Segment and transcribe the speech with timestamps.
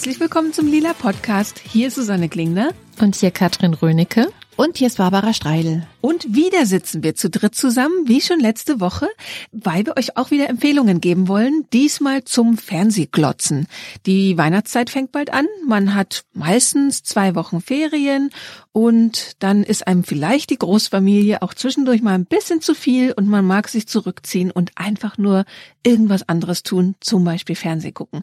[0.00, 1.58] Herzlich willkommen zum Lila Podcast.
[1.58, 2.70] Hier ist Susanne Klingner.
[3.02, 4.32] Und hier Katrin Rönecke.
[4.56, 5.86] Und hier ist Barbara Streidel.
[6.00, 9.08] Und wieder sitzen wir zu dritt zusammen, wie schon letzte Woche,
[9.52, 13.66] weil wir euch auch wieder Empfehlungen geben wollen, diesmal zum Fernsehglotzen.
[14.06, 18.30] Die Weihnachtszeit fängt bald an, man hat meistens zwei Wochen Ferien
[18.72, 23.28] und dann ist einem vielleicht die Großfamilie auch zwischendurch mal ein bisschen zu viel und
[23.28, 25.44] man mag sich zurückziehen und einfach nur
[25.84, 28.22] irgendwas anderes tun, zum Beispiel Fernseh gucken.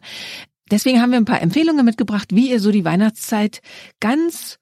[0.70, 3.60] Deswegen haben wir ein paar Empfehlungen mitgebracht, wie ihr so die Weihnachtszeit
[4.00, 4.58] ganz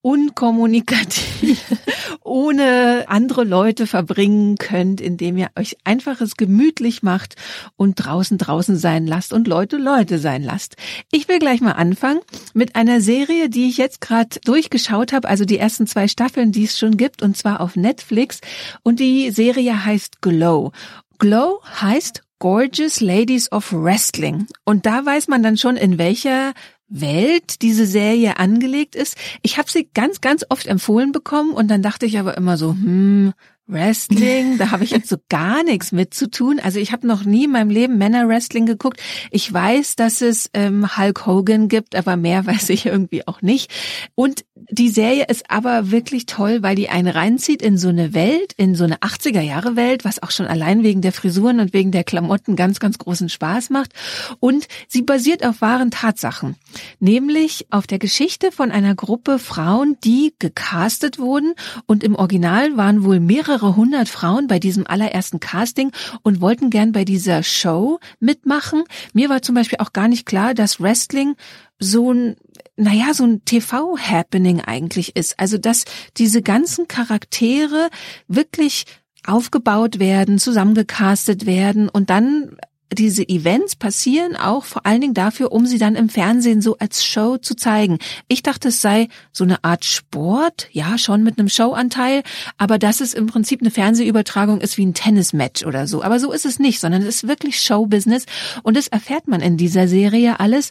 [0.00, 1.60] unkommunikativ
[2.24, 7.34] ohne andere Leute verbringen könnt, indem ihr euch einfaches gemütlich macht
[7.76, 10.76] und draußen draußen sein lasst und Leute Leute sein lasst.
[11.10, 12.20] Ich will gleich mal anfangen
[12.54, 16.64] mit einer Serie, die ich jetzt gerade durchgeschaut habe, also die ersten zwei Staffeln, die
[16.64, 18.40] es schon gibt, und zwar auf Netflix.
[18.82, 20.72] Und die Serie heißt Glow.
[21.18, 24.46] Glow heißt Gorgeous Ladies of Wrestling.
[24.64, 26.52] Und da weiß man dann schon, in welcher
[26.88, 29.16] Welt diese Serie angelegt ist.
[29.42, 32.70] Ich habe sie ganz, ganz oft empfohlen bekommen und dann dachte ich aber immer so,
[32.70, 33.34] hm,
[33.68, 36.58] Wrestling, da habe ich jetzt so gar nichts mit zu tun.
[36.58, 38.98] Also ich habe noch nie in meinem Leben Männer-Wrestling geguckt.
[39.30, 43.70] Ich weiß, dass es ähm, Hulk Hogan gibt, aber mehr weiß ich irgendwie auch nicht.
[44.14, 48.54] Und die Serie ist aber wirklich toll, weil die einen reinzieht in so eine Welt,
[48.56, 51.92] in so eine 80er Jahre Welt, was auch schon allein wegen der Frisuren und wegen
[51.92, 53.92] der Klamotten ganz, ganz großen Spaß macht.
[54.40, 56.56] Und sie basiert auf wahren Tatsachen,
[57.00, 61.52] nämlich auf der Geschichte von einer Gruppe Frauen, die gecastet wurden
[61.84, 65.92] und im Original waren wohl mehrere hundert Frauen bei diesem allerersten Casting
[66.22, 68.84] und wollten gern bei dieser Show mitmachen.
[69.12, 71.34] Mir war zum Beispiel auch gar nicht klar, dass Wrestling
[71.78, 72.36] so ein,
[72.76, 75.38] naja, so ein TV-Happening eigentlich ist.
[75.38, 75.84] Also, dass
[76.16, 77.90] diese ganzen Charaktere
[78.26, 78.84] wirklich
[79.26, 82.56] aufgebaut werden, zusammengecastet werden und dann
[82.92, 87.04] diese Events passieren auch vor allen Dingen dafür, um sie dann im Fernsehen so als
[87.04, 87.98] Show zu zeigen.
[88.28, 92.22] Ich dachte, es sei so eine Art Sport, ja, schon mit einem Showanteil,
[92.56, 96.02] aber dass es im Prinzip eine Fernsehübertragung ist wie ein Tennismatch oder so.
[96.02, 98.24] Aber so ist es nicht, sondern es ist wirklich Showbusiness
[98.62, 100.70] und das erfährt man in dieser Serie alles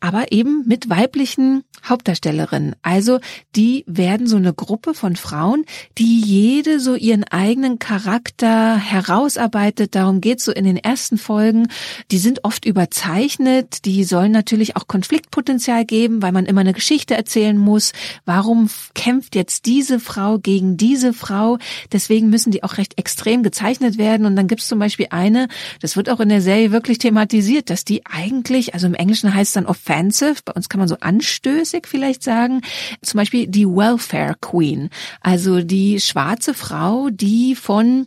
[0.00, 2.76] aber eben mit weiblichen Hauptdarstellerinnen.
[2.82, 3.20] Also
[3.56, 5.64] die werden so eine Gruppe von Frauen,
[5.96, 9.94] die jede so ihren eigenen Charakter herausarbeitet.
[9.94, 11.68] Darum geht's so in den ersten Folgen.
[12.10, 13.84] Die sind oft überzeichnet.
[13.84, 17.92] Die sollen natürlich auch Konfliktpotenzial geben, weil man immer eine Geschichte erzählen muss.
[18.24, 21.58] Warum kämpft jetzt diese Frau gegen diese Frau?
[21.92, 24.26] Deswegen müssen die auch recht extrem gezeichnet werden.
[24.26, 25.48] Und dann gibt's zum Beispiel eine,
[25.80, 29.48] das wird auch in der Serie wirklich thematisiert, dass die eigentlich, also im Englischen heißt
[29.48, 32.62] es dann oft offensive, bei uns kann man so anstößig vielleicht sagen,
[33.02, 34.90] zum Beispiel die Welfare Queen,
[35.20, 38.06] also die schwarze Frau, die von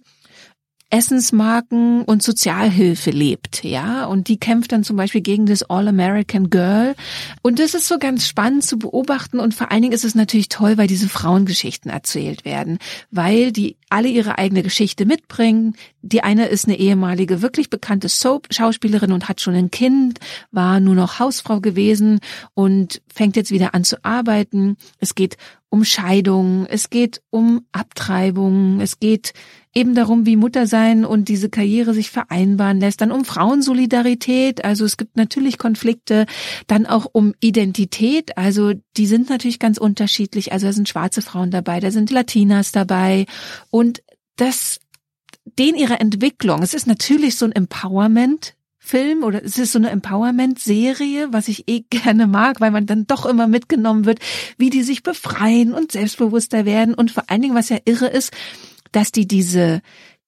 [0.92, 6.96] Essensmarken und Sozialhilfe lebt, ja, und die kämpft dann zum Beispiel gegen das All-American Girl.
[7.42, 10.50] Und das ist so ganz spannend zu beobachten und vor allen Dingen ist es natürlich
[10.50, 12.78] toll, weil diese Frauengeschichten erzählt werden,
[13.10, 15.76] weil die alle ihre eigene Geschichte mitbringen.
[16.02, 20.20] Die eine ist eine ehemalige, wirklich bekannte Soap-Schauspielerin und hat schon ein Kind,
[20.52, 22.20] war nur noch Hausfrau gewesen
[22.54, 24.76] und fängt jetzt wieder an zu arbeiten.
[25.00, 25.38] Es geht
[25.70, 29.34] um Scheidung, es geht um Abtreibung, es geht
[29.74, 34.86] eben darum, wie Mutter sein und diese Karriere sich vereinbaren lässt, dann um Frauensolidarität, also
[34.86, 36.26] es gibt natürlich Konflikte,
[36.68, 41.52] dann auch um Identität, also die sind natürlich ganz unterschiedlich, also da sind schwarze Frauen
[41.52, 43.26] dabei, da sind Latinas dabei.
[43.70, 44.04] Und
[44.36, 44.80] das
[45.58, 49.92] den ihre Entwicklung, es ist natürlich so ein Empowerment Film oder es ist so eine
[49.92, 54.20] Empowerment-Serie, was ich eh gerne mag, weil man dann doch immer mitgenommen wird,
[54.58, 56.96] wie die sich befreien und selbstbewusster werden.
[56.96, 58.32] Und vor allen Dingen, was ja irre ist,
[58.92, 59.82] dass die diese,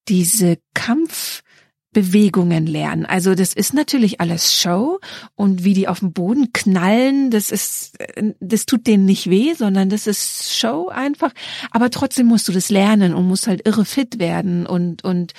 [0.08, 3.06] diese Kampfbewegungen lernen.
[3.06, 5.00] Also das ist natürlich alles Show
[5.36, 7.98] und wie die auf den Boden knallen, das ist,
[8.40, 11.32] das tut denen nicht weh, sondern das ist Show einfach.
[11.72, 15.34] Aber trotzdem musst du das lernen und musst halt irre fit werden und, und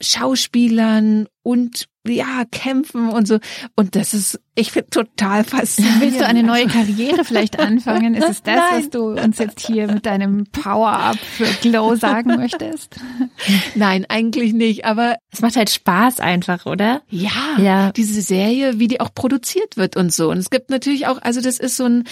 [0.00, 3.38] Schauspielern und ja, kämpfen und so.
[3.74, 6.00] Und das ist, ich finde total faszinierend.
[6.00, 8.14] Willst du eine neue Karriere vielleicht anfangen?
[8.14, 8.82] Ist es das, Nein.
[8.82, 12.96] was du uns jetzt hier mit deinem Power-Up für Glow sagen möchtest?
[13.74, 17.02] Nein, eigentlich nicht, aber es macht halt Spaß einfach, oder?
[17.08, 20.30] Ja, ja, diese Serie, wie die auch produziert wird und so.
[20.30, 22.04] Und es gibt natürlich auch, also das ist so ein,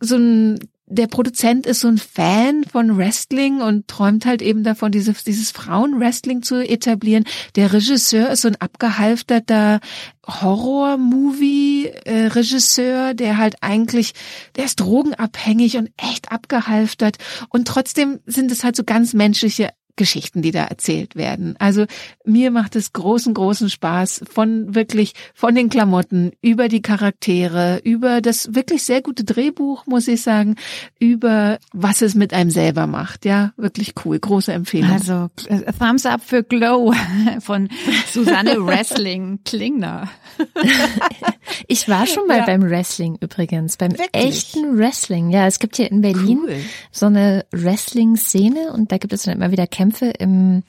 [0.00, 0.58] so ein
[0.92, 5.50] der Produzent ist so ein Fan von Wrestling und träumt halt eben davon, dieses, dieses
[5.50, 7.24] Frauenwrestling zu etablieren.
[7.56, 9.80] Der Regisseur ist so ein abgehalfterter
[10.26, 14.12] Horror-Movie-Regisseur, der halt eigentlich,
[14.56, 17.16] der ist drogenabhängig und echt abgehalftert.
[17.48, 21.54] Und trotzdem sind es halt so ganz menschliche Geschichten, die da erzählt werden.
[21.58, 21.86] Also
[22.24, 28.20] mir macht es großen, großen Spaß von wirklich, von den Klamotten, über die Charaktere, über
[28.20, 30.56] das wirklich sehr gute Drehbuch, muss ich sagen,
[30.98, 33.24] über was es mit einem selber macht.
[33.24, 34.18] Ja, wirklich cool.
[34.18, 34.90] Große Empfehlung.
[34.90, 36.94] Also äh, Thumbs up für Glow
[37.40, 37.68] von
[38.10, 40.08] Susanne Wrestling Klingner.
[41.66, 42.46] ich war schon mal ja.
[42.46, 44.10] beim Wrestling übrigens, beim wirklich?
[44.12, 45.30] echten Wrestling.
[45.30, 46.56] Ja, es gibt hier in Berlin cool.
[46.90, 50.62] so eine Wrestling-Szene und da gibt es dann immer wieder Kämpfe im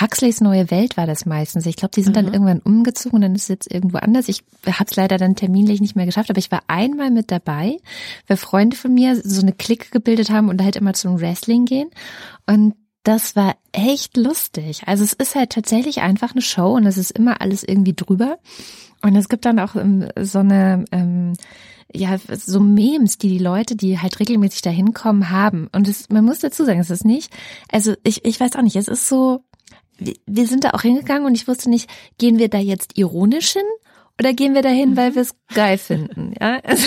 [0.00, 1.66] Huxleys Neue Welt war das meistens.
[1.66, 2.24] Ich glaube, die sind mhm.
[2.24, 4.28] dann irgendwann umgezogen und dann ist es jetzt irgendwo anders.
[4.28, 7.78] Ich habe es leider dann terminlich nicht mehr geschafft, aber ich war einmal mit dabei,
[8.26, 11.90] weil Freunde von mir so eine Clique gebildet haben und halt immer zum Wrestling gehen.
[12.46, 14.82] Und das war echt lustig.
[14.86, 18.38] Also es ist halt tatsächlich einfach eine Show und es ist immer alles irgendwie drüber.
[19.02, 21.34] Und es gibt dann auch ähm, so eine, ähm,
[21.92, 25.68] ja, so Memes, die die Leute, die halt regelmäßig da hinkommen, haben.
[25.72, 27.32] Und es, man muss dazu sagen, es ist nicht,
[27.70, 29.44] also ich, ich weiß auch nicht, es ist so,
[29.98, 33.62] wir sind da auch hingegangen und ich wusste nicht, gehen wir da jetzt ironisch hin
[34.18, 36.34] oder gehen wir dahin, weil wir es geil finden?
[36.40, 36.86] Ja, also,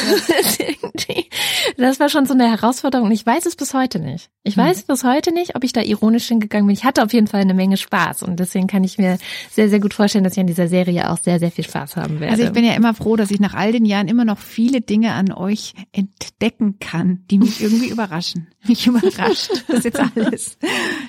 [1.77, 3.07] das war schon so eine Herausforderung.
[3.07, 4.29] Und ich weiß es bis heute nicht.
[4.43, 4.87] Ich weiß mhm.
[4.87, 6.75] bis heute nicht, ob ich da ironisch hingegangen bin.
[6.75, 9.17] Ich hatte auf jeden Fall eine Menge Spaß und deswegen kann ich mir
[9.51, 12.19] sehr, sehr gut vorstellen, dass ich an dieser Serie auch sehr, sehr viel Spaß haben
[12.19, 12.31] werde.
[12.31, 14.81] Also ich bin ja immer froh, dass ich nach all den Jahren immer noch viele
[14.81, 18.47] Dinge an euch entdecken kann, die mich irgendwie überraschen.
[18.67, 19.51] Mich überrascht.
[19.67, 20.57] Das ist jetzt alles.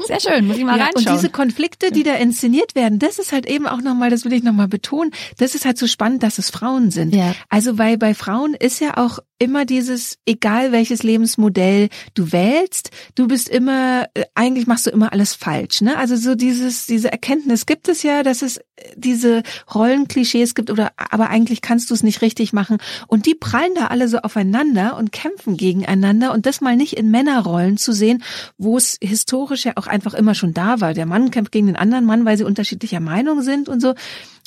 [0.06, 1.06] Sehr schön, muss ich mal ja, reinschauen.
[1.06, 4.32] Und diese Konflikte, die da inszeniert werden, das ist halt eben auch nochmal, das will
[4.32, 7.14] ich nochmal betonen, das ist halt so spannend, dass es Frauen sind.
[7.14, 7.34] Ja.
[7.48, 13.28] Also weil bei Frauen ist ja auch immer dieses, egal welches Lebensmodell du wählst, du
[13.28, 15.98] bist immer, äh, eigentlich machst du immer alles falsch, ne?
[15.98, 18.62] Also so dieses, diese Erkenntnis gibt es ja, dass es äh,
[18.96, 19.42] diese
[19.74, 22.78] Rollenklischees gibt oder, aber eigentlich kannst du es nicht richtig machen.
[23.08, 27.10] Und die prallen da alle so aufeinander und kämpfen gegeneinander und das mal nicht in
[27.10, 28.22] Männerrollen zu sehen,
[28.56, 30.94] wo es historisch ja auch einfach immer schon da war.
[30.94, 33.94] Der Mann kämpft gegen den anderen Mann, weil sie unterschiedlicher Meinung sind und so,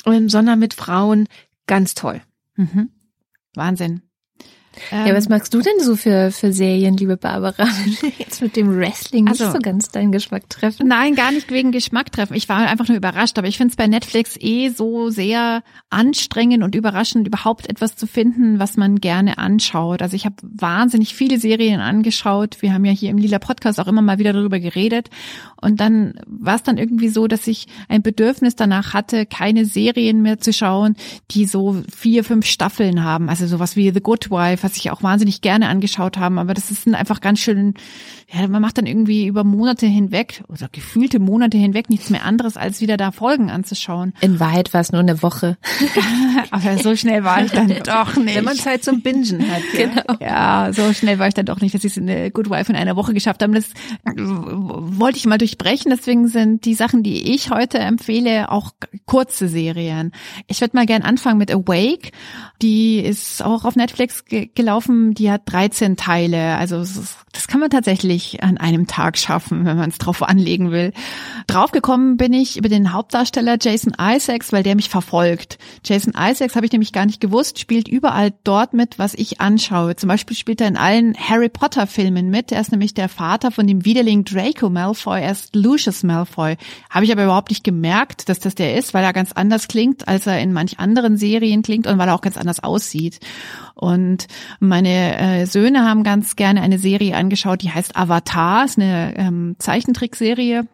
[0.04, 1.28] ähm, sondern mit Frauen
[1.70, 2.20] ganz toll.
[2.56, 2.90] Mhm.
[3.54, 4.02] Wahnsinn.
[4.90, 7.68] Ähm, ja, was magst du denn so für, für Serien, liebe Barbara?
[8.18, 10.88] Jetzt mit dem Wrestling nicht also, so ganz deinen Geschmack treffen?
[10.88, 12.34] Nein, gar nicht wegen Geschmack treffen.
[12.34, 16.62] Ich war einfach nur überrascht, aber ich finde es bei Netflix eh so sehr anstrengend
[16.64, 20.02] und überraschend, überhaupt etwas zu finden, was man gerne anschaut.
[20.02, 22.62] Also ich habe wahnsinnig viele Serien angeschaut.
[22.62, 25.10] Wir haben ja hier im Lila Podcast auch immer mal wieder darüber geredet.
[25.60, 30.22] Und dann war es dann irgendwie so, dass ich ein Bedürfnis danach hatte, keine Serien
[30.22, 30.96] mehr zu schauen,
[31.30, 33.28] die so vier, fünf Staffeln haben.
[33.28, 36.70] Also sowas wie The Good Wife was ich auch wahnsinnig gerne angeschaut haben, aber das
[36.70, 37.74] ist einfach ganz schön,
[38.32, 42.56] ja, man macht dann irgendwie über Monate hinweg oder gefühlte Monate hinweg nichts mehr anderes,
[42.56, 44.14] als wieder da Folgen anzuschauen.
[44.20, 45.56] In Wahrheit war es nur eine Woche.
[46.52, 48.36] aber so schnell war ich dann doch nicht.
[48.36, 49.62] Wenn man Zeit zum Bingen hat.
[49.76, 49.86] Ja.
[49.86, 50.16] Genau.
[50.20, 52.70] Ja, so schnell war ich dann doch nicht, dass ich es in eine Good Wife
[52.70, 53.54] in einer Woche geschafft habe.
[53.54, 53.70] Das
[54.04, 55.90] wollte ich mal durchbrechen.
[55.90, 58.70] Deswegen sind die Sachen, die ich heute empfehle, auch
[59.06, 60.12] kurze Serien.
[60.46, 62.12] Ich würde mal gern anfangen mit Awake.
[62.62, 66.56] Die ist auch auf Netflix gelaufen, die hat 13 Teile.
[66.56, 66.84] Also
[67.32, 70.92] das kann man tatsächlich an einem Tag schaffen, wenn man es drauf anlegen will.
[71.46, 75.58] Draufgekommen bin ich über den Hauptdarsteller Jason Isaacs, weil der mich verfolgt.
[75.84, 79.96] Jason Isaacs habe ich nämlich gar nicht gewusst, spielt überall dort mit, was ich anschaue.
[79.96, 82.52] Zum Beispiel spielt er in allen Harry Potter Filmen mit.
[82.52, 86.56] Er ist nämlich der Vater von dem Widerling Draco Malfoy, er ist Lucius Malfoy.
[86.88, 90.08] Habe ich aber überhaupt nicht gemerkt, dass das der ist, weil er ganz anders klingt,
[90.08, 93.20] als er in manch anderen Serien klingt und weil er auch ganz anders aussieht.
[93.74, 94.26] Und
[94.58, 99.56] meine äh, Söhne haben ganz gerne eine Serie angeschaut, die heißt Avatar, ist eine ähm,
[99.58, 100.66] Zeichentrickserie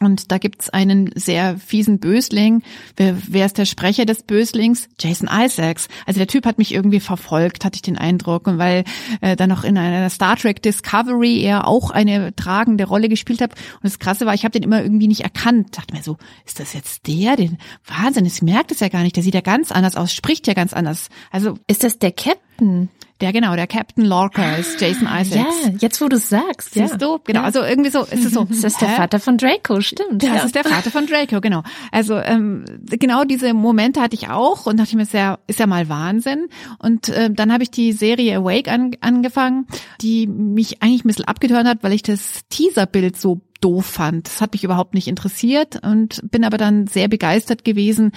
[0.00, 2.62] und da gibt's einen sehr fiesen Bösling.
[2.96, 4.88] Wer, wer ist der Sprecher des Böslings?
[4.98, 5.86] Jason Isaacs.
[6.06, 8.48] Also der Typ hat mich irgendwie verfolgt, hatte ich den Eindruck.
[8.48, 8.84] Und weil
[9.20, 13.52] äh, dann noch in einer Star Trek Discovery er auch eine tragende Rolle gespielt hat.
[13.52, 15.76] Und das Krasse war, ich habe den immer irgendwie nicht erkannt.
[15.76, 17.36] Dachte mir so, ist das jetzt der?
[17.36, 19.14] Den Wahnsinn, ich merkt es ja gar nicht.
[19.14, 21.10] Der sieht ja ganz anders aus, spricht ja ganz anders.
[21.30, 22.88] Also ist das der Captain?
[23.22, 25.64] Der genau, der Captain Lorca ist Jason Isaacs.
[25.64, 26.74] Ja, jetzt wo du sagst.
[26.74, 26.98] Siehst ja.
[26.98, 27.20] du?
[27.22, 27.46] Genau, ja.
[27.46, 28.42] also irgendwie so ist es so.
[28.42, 30.24] Das ist der Vater von Draco, stimmt.
[30.24, 30.44] Das ja.
[30.44, 31.62] ist der Vater von Draco, genau.
[31.92, 35.60] Also ähm, genau diese Momente hatte ich auch und dachte ich mir, ist ja, ist
[35.60, 36.48] ja mal Wahnsinn.
[36.80, 39.68] Und äh, dann habe ich die Serie Awake an, angefangen,
[40.00, 44.26] die mich eigentlich ein bisschen abgetönt hat, weil ich das Teaserbild so doof fand.
[44.26, 48.12] Das hat mich überhaupt nicht interessiert und bin aber dann sehr begeistert gewesen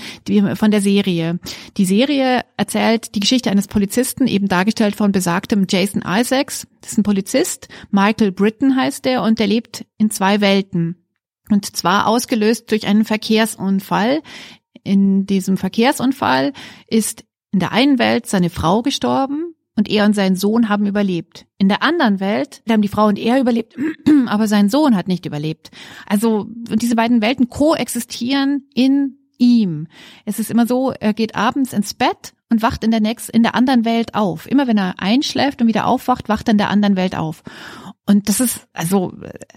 [0.55, 1.39] von der Serie.
[1.77, 6.67] Die Serie erzählt die Geschichte eines Polizisten, eben dargestellt von besagtem Jason Isaacs.
[6.81, 11.05] Das ist ein Polizist, Michael Britton heißt er und der lebt in zwei Welten.
[11.49, 14.21] Und zwar ausgelöst durch einen Verkehrsunfall.
[14.83, 16.53] In diesem Verkehrsunfall
[16.87, 21.45] ist in der einen Welt seine Frau gestorben und er und sein Sohn haben überlebt.
[21.57, 23.75] In der anderen Welt haben die Frau und er überlebt,
[24.27, 25.71] aber sein Sohn hat nicht überlebt.
[26.05, 29.87] Also diese beiden Welten koexistieren in ihm.
[30.25, 33.43] Es ist immer so, er geht abends ins Bett und wacht in der nächsten, in
[33.43, 34.49] der anderen Welt auf.
[34.49, 37.43] Immer wenn er einschläft und wieder aufwacht, wacht er in der anderen Welt auf.
[38.07, 39.13] Und das ist, also,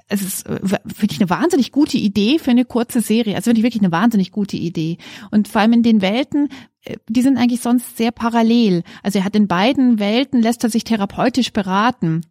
[0.09, 3.35] es ist wirklich eine wahnsinnig gute Idee für eine kurze Serie.
[3.37, 4.97] Also wirklich, wirklich eine wahnsinnig gute Idee.
[5.31, 6.49] Und vor allem in den Welten,
[6.85, 8.85] äh, die sind eigentlich sonst sehr parallel.
[9.02, 12.23] Also er hat in beiden Welten, lässt er sich therapeutisch beraten.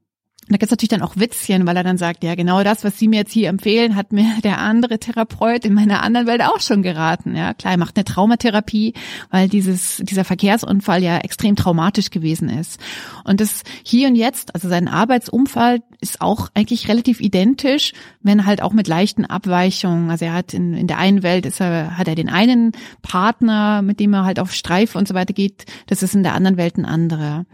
[0.47, 2.97] Und da gibt's natürlich dann auch Witzchen, weil er dann sagt, ja, genau das, was
[2.97, 6.62] Sie mir jetzt hier empfehlen, hat mir der andere Therapeut in meiner anderen Welt auch
[6.62, 7.36] schon geraten.
[7.36, 8.93] Ja, klar, er macht eine Traumatherapie,
[9.29, 12.79] weil dieses, dieser Verkehrsunfall ja extrem traumatisch gewesen ist.
[13.25, 18.61] Und das hier und jetzt, also sein Arbeitsunfall ist auch eigentlich relativ identisch, wenn halt
[18.61, 20.09] auch mit leichten Abweichungen.
[20.09, 23.81] Also er hat in, in der einen Welt ist er, hat er den einen Partner,
[23.81, 25.65] mit dem er halt auf Streife und so weiter geht.
[25.87, 27.45] Das ist in der anderen Welt ein anderer.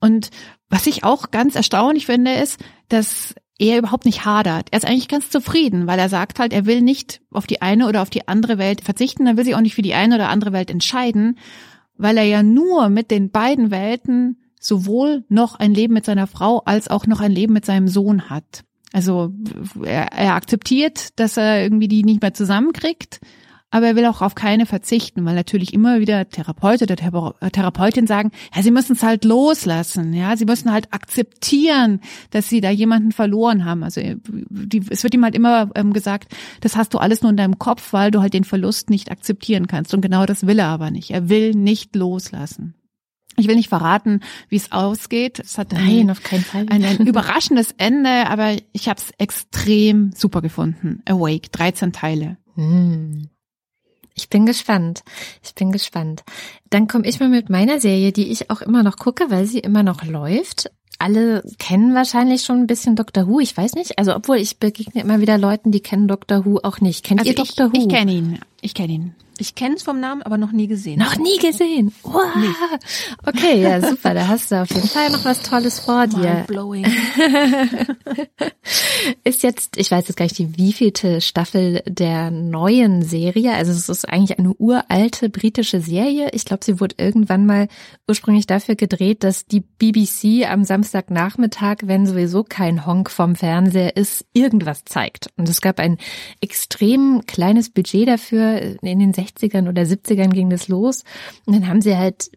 [0.00, 0.30] Und
[0.68, 4.68] was ich auch ganz erstaunlich finde, ist, dass er überhaupt nicht hadert.
[4.70, 7.88] Er ist eigentlich ganz zufrieden, weil er sagt halt, er will nicht auf die eine
[7.88, 10.28] oder auf die andere Welt verzichten, er will sich auch nicht für die eine oder
[10.28, 11.38] andere Welt entscheiden,
[11.96, 16.62] weil er ja nur mit den beiden Welten sowohl noch ein Leben mit seiner Frau
[16.64, 18.64] als auch noch ein Leben mit seinem Sohn hat.
[18.92, 19.32] Also
[19.84, 23.20] er, er akzeptiert, dass er irgendwie die nicht mehr zusammenkriegt,
[23.70, 26.94] aber er will auch auf keine verzichten, weil natürlich immer wieder Therapeut oder
[27.40, 32.00] äh, Therapeutin sagen, ja, sie müssen es halt loslassen, ja, sie müssen halt akzeptieren,
[32.30, 33.82] dass sie da jemanden verloren haben.
[33.82, 37.30] Also äh, die, es wird ihm halt immer ähm, gesagt, das hast du alles nur
[37.30, 39.92] in deinem Kopf, weil du halt den Verlust nicht akzeptieren kannst.
[39.92, 41.10] Und genau das will er aber nicht.
[41.10, 42.74] Er will nicht loslassen.
[43.38, 45.38] Ich will nicht verraten, wie es ausgeht.
[45.38, 46.66] Es hat Nein, ein, auf keinen Fall.
[46.68, 51.02] Ein, ein überraschendes Ende, aber ich habe es extrem super gefunden.
[51.06, 52.36] Awake, 13 Teile.
[52.54, 53.28] Hm.
[54.14, 55.02] Ich bin gespannt.
[55.44, 56.24] Ich bin gespannt.
[56.70, 59.60] Dann komme ich mal mit meiner Serie, die ich auch immer noch gucke, weil sie
[59.60, 60.70] immer noch läuft.
[60.98, 63.38] Alle kennen wahrscheinlich schon ein bisschen Doctor Who.
[63.38, 63.98] Ich weiß nicht.
[63.98, 67.04] Also, obwohl ich begegne immer wieder Leuten, die kennen Doctor Who auch nicht.
[67.04, 67.82] Kennt also ihr ich, Doctor Who?
[67.82, 68.40] Ich kenne ihn.
[68.60, 69.14] Ich kenne ihn.
[69.40, 70.98] Ich kenne es vom Namen, aber noch nie gesehen.
[70.98, 71.94] Noch nie gesehen.
[72.02, 72.24] Wow.
[72.36, 72.48] Nee.
[73.24, 74.12] Okay, ja, super.
[74.12, 76.44] Da hast du auf jeden Fall noch was Tolles vor dir.
[76.48, 76.84] Blowing.
[79.24, 83.52] ist jetzt, ich weiß jetzt gar nicht, die wievielte Staffel der neuen Serie.
[83.52, 86.30] Also es ist eigentlich eine uralte britische Serie.
[86.32, 87.68] Ich glaube, sie wurde irgendwann mal
[88.08, 94.26] ursprünglich dafür gedreht, dass die BBC am Samstagnachmittag, wenn sowieso kein Honk vom Fernseher ist,
[94.32, 95.28] irgendwas zeigt.
[95.36, 95.96] Und es gab ein
[96.40, 101.04] extrem kleines Budget dafür in den 60ern oder 70ern ging das los.
[101.46, 102.30] Und dann haben sie halt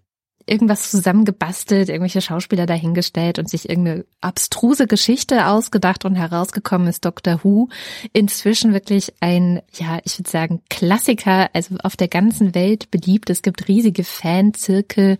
[0.45, 7.43] irgendwas zusammengebastelt, irgendwelche Schauspieler dahingestellt und sich irgendeine abstruse Geschichte ausgedacht und herausgekommen ist Doctor
[7.43, 7.69] Who.
[8.13, 13.29] Inzwischen wirklich ein, ja, ich würde sagen, Klassiker, also auf der ganzen Welt beliebt.
[13.29, 15.17] Es gibt riesige Fanzirkel,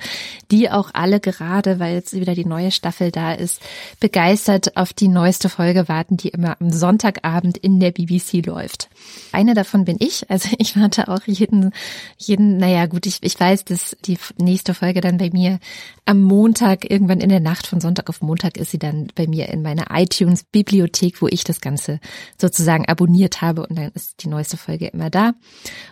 [0.51, 3.61] die auch alle gerade, weil jetzt wieder die neue Staffel da ist,
[3.99, 8.89] begeistert auf die neueste Folge warten, die immer am Sonntagabend in der BBC läuft.
[9.31, 11.71] Eine davon bin ich, also ich warte auch jeden,
[12.17, 15.59] jeden, naja gut, ich, ich weiß, dass die nächste Folge dann bei mir
[16.05, 19.49] am Montag, irgendwann in der Nacht von Sonntag auf Montag ist sie dann bei mir
[19.49, 21.99] in meiner iTunes-Bibliothek, wo ich das Ganze
[22.39, 25.33] sozusagen abonniert habe und dann ist die neueste Folge immer da.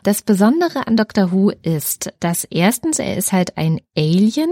[0.02, 1.32] Das Besondere an Dr.
[1.32, 4.50] Who ist, dass erstens, er ist halt ein Alien,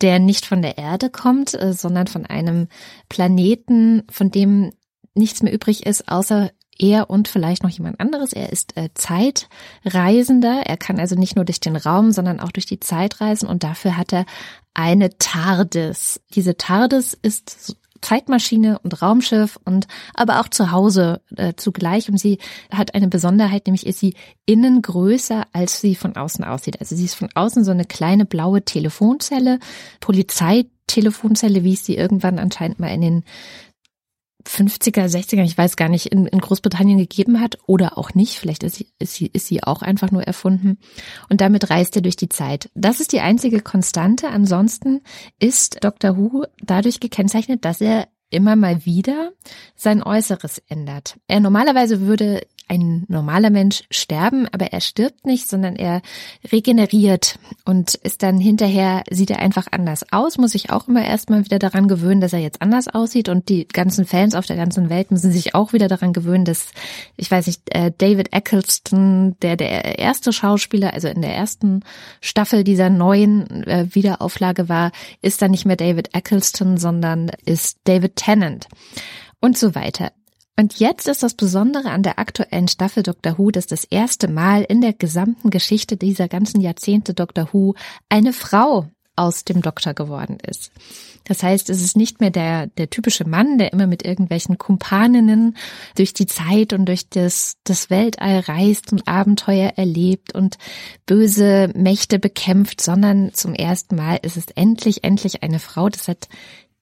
[0.00, 2.68] der nicht von der Erde kommt, äh, sondern von einem
[3.08, 4.70] Planeten, von dem
[5.14, 6.52] nichts mehr übrig ist, außer
[6.82, 8.32] er und vielleicht noch jemand anderes.
[8.32, 10.62] Er ist äh, Zeitreisender.
[10.66, 13.62] Er kann also nicht nur durch den Raum, sondern auch durch die Zeit reisen und
[13.62, 14.26] dafür hat er
[14.74, 16.20] eine TARDIS.
[16.34, 22.08] Diese TARDIS ist Zeitmaschine und Raumschiff und aber auch zu Hause äh, zugleich.
[22.08, 22.38] Und sie
[22.70, 26.80] hat eine Besonderheit, nämlich ist sie innen größer, als sie von außen aussieht.
[26.80, 29.60] Also sie ist von außen so eine kleine blaue Telefonzelle,
[30.00, 33.24] Polizeitelefonzelle, wie es sie irgendwann anscheinend mal in den
[34.46, 38.38] 50er, 60er, ich weiß gar nicht, in, in Großbritannien gegeben hat oder auch nicht.
[38.38, 40.78] Vielleicht ist sie, ist, sie, ist sie auch einfach nur erfunden.
[41.28, 42.70] Und damit reist er durch die Zeit.
[42.74, 44.28] Das ist die einzige Konstante.
[44.28, 45.00] Ansonsten
[45.38, 46.16] ist Dr.
[46.16, 49.32] Who dadurch gekennzeichnet, dass er immer mal wieder
[49.76, 51.16] sein Äußeres ändert.
[51.28, 56.02] Er normalerweise würde ein normaler Mensch sterben, aber er stirbt nicht, sondern er
[56.50, 57.38] regeneriert.
[57.64, 61.58] Und ist dann hinterher, sieht er einfach anders aus, muss sich auch immer erstmal wieder
[61.58, 63.28] daran gewöhnen, dass er jetzt anders aussieht.
[63.28, 66.68] Und die ganzen Fans auf der ganzen Welt müssen sich auch wieder daran gewöhnen, dass,
[67.16, 71.80] ich weiß nicht, äh, David Eccleston, der der erste Schauspieler, also in der ersten
[72.20, 78.16] Staffel dieser neuen äh, Wiederauflage war, ist dann nicht mehr David Eccleston, sondern ist David
[78.16, 78.68] Tennant.
[79.40, 80.12] Und so weiter.
[80.58, 83.38] Und jetzt ist das Besondere an der aktuellen Staffel Dr.
[83.38, 87.48] Who, dass das erste Mal in der gesamten Geschichte dieser ganzen Jahrzehnte Dr.
[87.52, 87.74] Who
[88.08, 90.72] eine Frau aus dem Doktor geworden ist.
[91.24, 95.56] Das heißt, es ist nicht mehr der, der typische Mann, der immer mit irgendwelchen Kumpaninnen
[95.96, 100.56] durch die Zeit und durch das, das Weltall reist und Abenteuer erlebt und
[101.06, 105.88] böse Mächte bekämpft, sondern zum ersten Mal ist es endlich, endlich eine Frau.
[105.88, 106.28] Das hat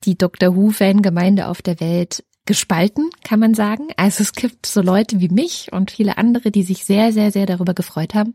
[0.05, 0.55] die Dr.
[0.55, 3.89] Who-Fangemeinde auf der Welt gespalten, kann man sagen.
[3.97, 7.45] Also es gibt so Leute wie mich und viele andere, die sich sehr, sehr, sehr
[7.45, 8.33] darüber gefreut haben.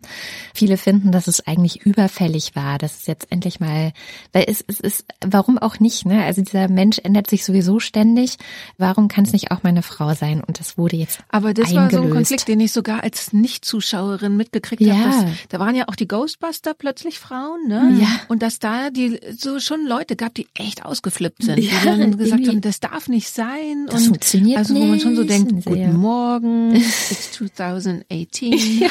[0.55, 3.93] Viele finden, dass es eigentlich überfällig war, dass es jetzt endlich mal,
[4.33, 6.23] weil es, es ist, warum auch nicht, ne?
[6.25, 8.37] Also dieser Mensch ändert sich sowieso ständig.
[8.79, 10.41] Warum kann es nicht auch meine Frau sein?
[10.43, 11.93] Und das wurde jetzt Aber das eingelöst.
[11.95, 14.95] war so ein Konflikt, den ich sogar als Nicht-Zuschauerin mitgekriegt Ja.
[14.95, 15.33] habe.
[15.49, 17.99] Da waren ja auch die Ghostbuster plötzlich Frauen, ne?
[18.01, 18.09] Ja.
[18.29, 22.17] Und dass da die so schon Leute gab, die echt ausgeflippt sind, Ja, die dann
[22.19, 23.89] gesagt haben, das darf nicht sein.
[23.97, 25.61] Das funktioniert Also wo man schon so denkt, Ja.
[25.71, 28.91] guten Morgen, it's 2018.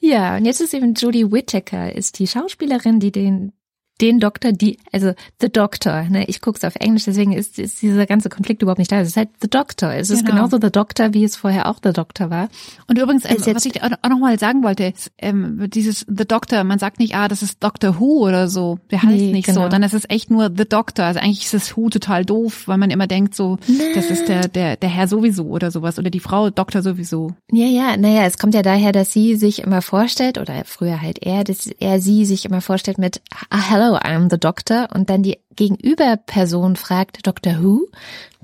[0.00, 3.52] Ja, und jetzt ist eben Jodie Whittaker, ist die Schauspielerin, die den
[4.00, 8.06] den Doktor, die, also The Doctor, ne, ich guck's auf Englisch, deswegen ist, ist dieser
[8.06, 9.00] ganze Konflikt überhaupt nicht da.
[9.00, 9.92] Es ist halt The Doctor.
[9.94, 10.36] Es ist Genau.
[10.36, 12.48] genauso The Doctor, wie es vorher auch The Doctor war.
[12.88, 15.68] Und übrigens, ähm, Ist jetzt- was ich auch auch noch mal sagen wollte, ist, ähm,
[15.72, 18.78] dieses The Doctor, man sagt nicht, ah, das ist Doctor Who oder so.
[18.90, 19.62] Der heißt Nee, nicht genau.
[19.64, 19.68] so.
[19.68, 21.04] Dann ist es echt nur The Doctor.
[21.04, 23.58] Also eigentlich ist das Who total doof, weil man immer denkt so,
[23.94, 27.30] das ist der, der, der Herr sowieso oder sowas oder die Frau Doktor sowieso.
[27.52, 31.18] Ja, ja, naja, es kommt ja daher, dass sie sich immer vorstellt, oder früher halt
[31.22, 33.20] er, dass er sie sich immer vorstellt mit
[33.50, 37.88] ah, Hello, I'm the Doctor und dann die Gegenüberperson fragt Doctor Who.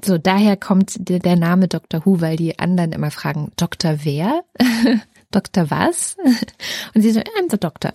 [0.05, 4.45] So, daher kommt der, Name Doctor Who, weil die anderen immer fragen, Doktor wer?
[5.31, 6.17] Doktor was?
[6.95, 7.93] Und sie so, I'm the Doctor.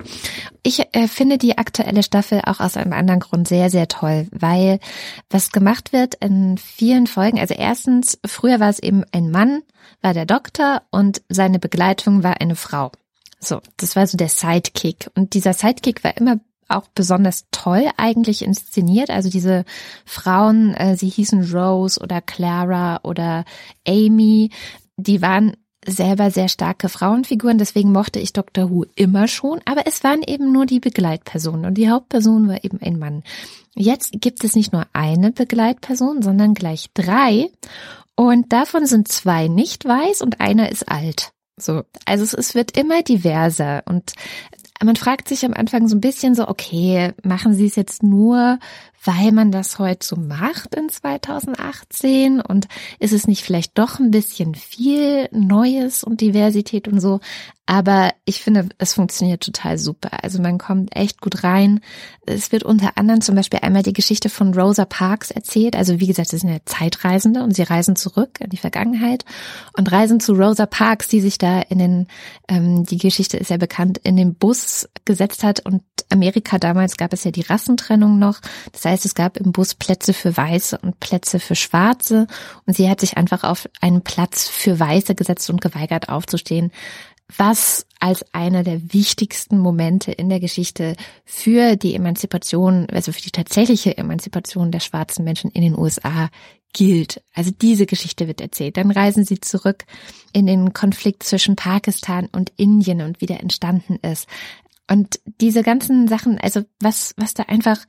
[0.63, 4.79] Ich äh, finde die aktuelle Staffel auch aus einem anderen Grund sehr, sehr toll, weil
[5.29, 9.63] was gemacht wird in vielen Folgen, also erstens, früher war es eben ein Mann,
[10.01, 12.91] war der Doktor und seine Begleitung war eine Frau.
[13.39, 15.09] So, das war so der Sidekick.
[15.15, 19.09] Und dieser Sidekick war immer auch besonders toll eigentlich inszeniert.
[19.09, 19.65] Also diese
[20.05, 23.45] Frauen, äh, sie hießen Rose oder Clara oder
[23.87, 24.51] Amy,
[24.97, 25.55] die waren
[25.87, 28.69] selber sehr starke Frauenfiguren, deswegen mochte ich Dr.
[28.69, 32.79] Who immer schon, aber es waren eben nur die Begleitpersonen und die Hauptperson war eben
[32.81, 33.23] ein Mann.
[33.75, 37.49] Jetzt gibt es nicht nur eine Begleitperson, sondern gleich drei
[38.15, 41.31] und davon sind zwei nicht weiß und einer ist alt.
[41.57, 44.13] So, also es, es wird immer diverser und
[44.83, 48.59] man fragt sich am Anfang so ein bisschen so, okay, machen Sie es jetzt nur,
[49.05, 52.67] weil man das heute so macht in 2018 und
[52.99, 57.19] ist es nicht vielleicht doch ein bisschen viel Neues und Diversität und so.
[57.67, 60.23] Aber ich finde, es funktioniert total super.
[60.23, 61.79] Also man kommt echt gut rein.
[62.27, 65.75] Es wird unter anderem zum Beispiel einmal die Geschichte von Rosa Parks erzählt.
[65.75, 69.25] Also wie gesagt, sie sind ja Zeitreisende und sie reisen zurück in die Vergangenheit
[69.75, 72.07] und reisen zu Rosa Parks, die sich da in den,
[72.47, 74.64] ähm, die Geschichte ist ja bekannt, in den Bus
[75.05, 75.59] gesetzt hat.
[75.61, 78.39] Und Amerika damals gab es ja die Rassentrennung noch.
[78.71, 82.27] Das heißt, es gab im Bus Plätze für Weiße und Plätze für Schwarze.
[82.65, 86.71] Und sie hat sich einfach auf einen Platz für Weiße gesetzt und geweigert aufzustehen
[87.37, 93.31] was als einer der wichtigsten Momente in der Geschichte für die Emanzipation, also für die
[93.31, 96.29] tatsächliche Emanzipation der schwarzen Menschen in den USA
[96.75, 97.23] gilt.
[97.33, 98.75] Also diese Geschichte wird erzählt.
[98.75, 99.85] Dann reisen sie zurück
[100.33, 104.27] in den Konflikt zwischen Pakistan und Indien und wie der entstanden ist.
[104.91, 107.85] Und diese ganzen Sachen, also was, was da einfach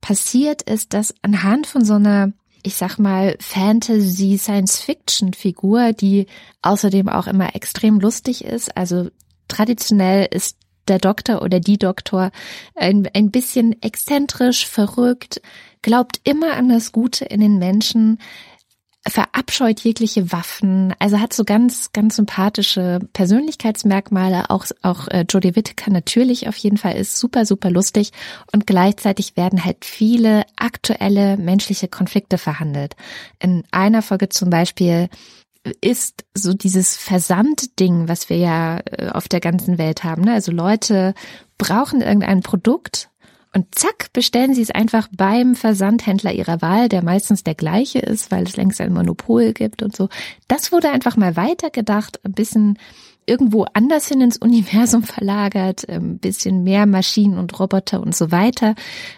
[0.00, 2.32] passiert ist, dass anhand von so einer
[2.64, 6.26] ich sag mal, Fantasy-Science-Fiction-Figur, die
[6.60, 8.76] außerdem auch immer extrem lustig ist.
[8.76, 9.10] Also
[9.46, 10.56] traditionell ist
[10.88, 12.30] der Doktor oder die Doktor
[12.74, 15.40] ein, ein bisschen exzentrisch, verrückt,
[15.82, 18.18] glaubt immer an das Gute in den Menschen,
[19.06, 24.50] verabscheut jegliche Waffen, also hat so ganz, ganz sympathische Persönlichkeitsmerkmale.
[24.50, 28.10] Auch, auch äh, Jodie Whittaker natürlich auf jeden Fall ist super, super lustig
[28.52, 32.96] und gleichzeitig werden halt viele aktuelle menschliche Konflikte verhandelt.
[33.38, 35.08] In einer Folge zum Beispiel
[35.80, 40.22] ist so dieses Versandding, was wir ja äh, auf der ganzen Welt haben.
[40.22, 40.32] Ne?
[40.32, 41.14] Also Leute
[41.58, 43.10] brauchen irgendein Produkt
[43.54, 48.30] und zack, bestellen sie es einfach beim Versandhändler ihrer Wahl, der meistens der gleiche ist,
[48.30, 50.08] weil es längst ein Monopol gibt und so.
[50.48, 52.78] Das wurde einfach mal weitergedacht, ein bisschen
[53.26, 58.74] irgendwo anders hin ins Universum verlagert, ein bisschen mehr Maschinen und Roboter und so weiter,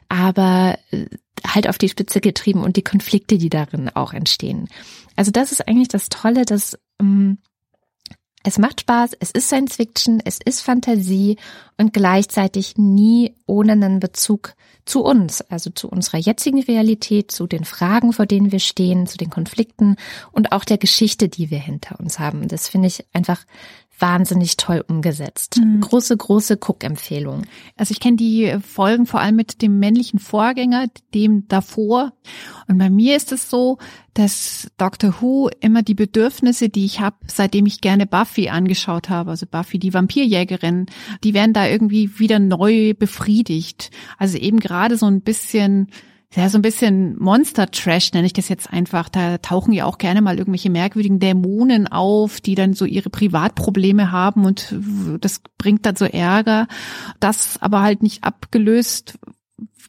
[0.08, 1.06] aber äh,
[1.46, 4.68] halt auf die Spitze getrieben und die Konflikte, die darin auch entstehen.
[5.16, 7.38] Also das ist eigentlich das Tolle, dass ähm,
[8.42, 11.37] es macht Spaß, es ist Science Fiction, es ist Fantasie
[11.76, 14.55] und gleichzeitig nie ohne einen Bezug
[14.87, 19.18] zu uns, also zu unserer jetzigen Realität, zu den Fragen, vor denen wir stehen, zu
[19.18, 19.96] den Konflikten
[20.33, 22.48] und auch der Geschichte, die wir hinter uns haben.
[22.48, 23.44] Das finde ich einfach
[24.00, 25.58] wahnsinnig toll umgesetzt.
[25.58, 25.80] Mhm.
[25.80, 27.42] Große, große Cook-Empfehlung.
[27.76, 32.12] Also ich kenne die Folgen vor allem mit dem männlichen Vorgänger, dem davor.
[32.66, 33.78] Und bei mir ist es so,
[34.14, 39.30] dass Doctor Who immer die Bedürfnisse, die ich habe, seitdem ich gerne Buffy angeschaut habe,
[39.30, 40.86] also Buffy, die Vampirjägerin,
[41.22, 43.90] die werden da irgendwie wieder neu befriedigt.
[44.18, 45.88] Also eben gerade so ein bisschen
[46.36, 49.08] ja, so ein bisschen Monster-Trash nenne ich das jetzt einfach.
[49.08, 54.12] Da tauchen ja auch gerne mal irgendwelche merkwürdigen Dämonen auf, die dann so ihre Privatprobleme
[54.12, 54.76] haben und
[55.20, 56.68] das bringt dann so Ärger.
[57.18, 59.18] Das aber halt nicht abgelöst,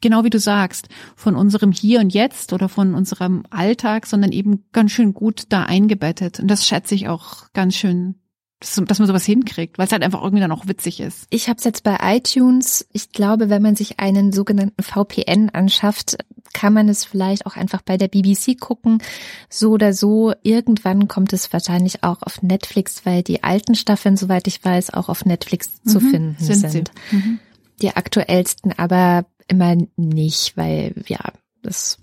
[0.01, 4.65] genau wie du sagst, von unserem Hier und Jetzt oder von unserem Alltag, sondern eben
[4.71, 6.39] ganz schön gut da eingebettet.
[6.39, 8.15] Und das schätze ich auch ganz schön
[8.61, 11.25] dass man sowas hinkriegt, weil es halt einfach irgendwie dann auch witzig ist.
[11.31, 12.87] Ich habe es jetzt bei iTunes.
[12.93, 16.17] Ich glaube, wenn man sich einen sogenannten VPN anschafft,
[16.53, 19.01] kann man es vielleicht auch einfach bei der BBC gucken.
[19.49, 24.47] So oder so, irgendwann kommt es wahrscheinlich auch auf Netflix, weil die alten Staffeln, soweit
[24.47, 26.69] ich weiß, auch auf Netflix mhm, zu finden sind.
[26.69, 26.91] sind.
[27.11, 27.39] Mhm.
[27.81, 31.19] Die aktuellsten aber immer nicht, weil ja,
[31.63, 31.97] das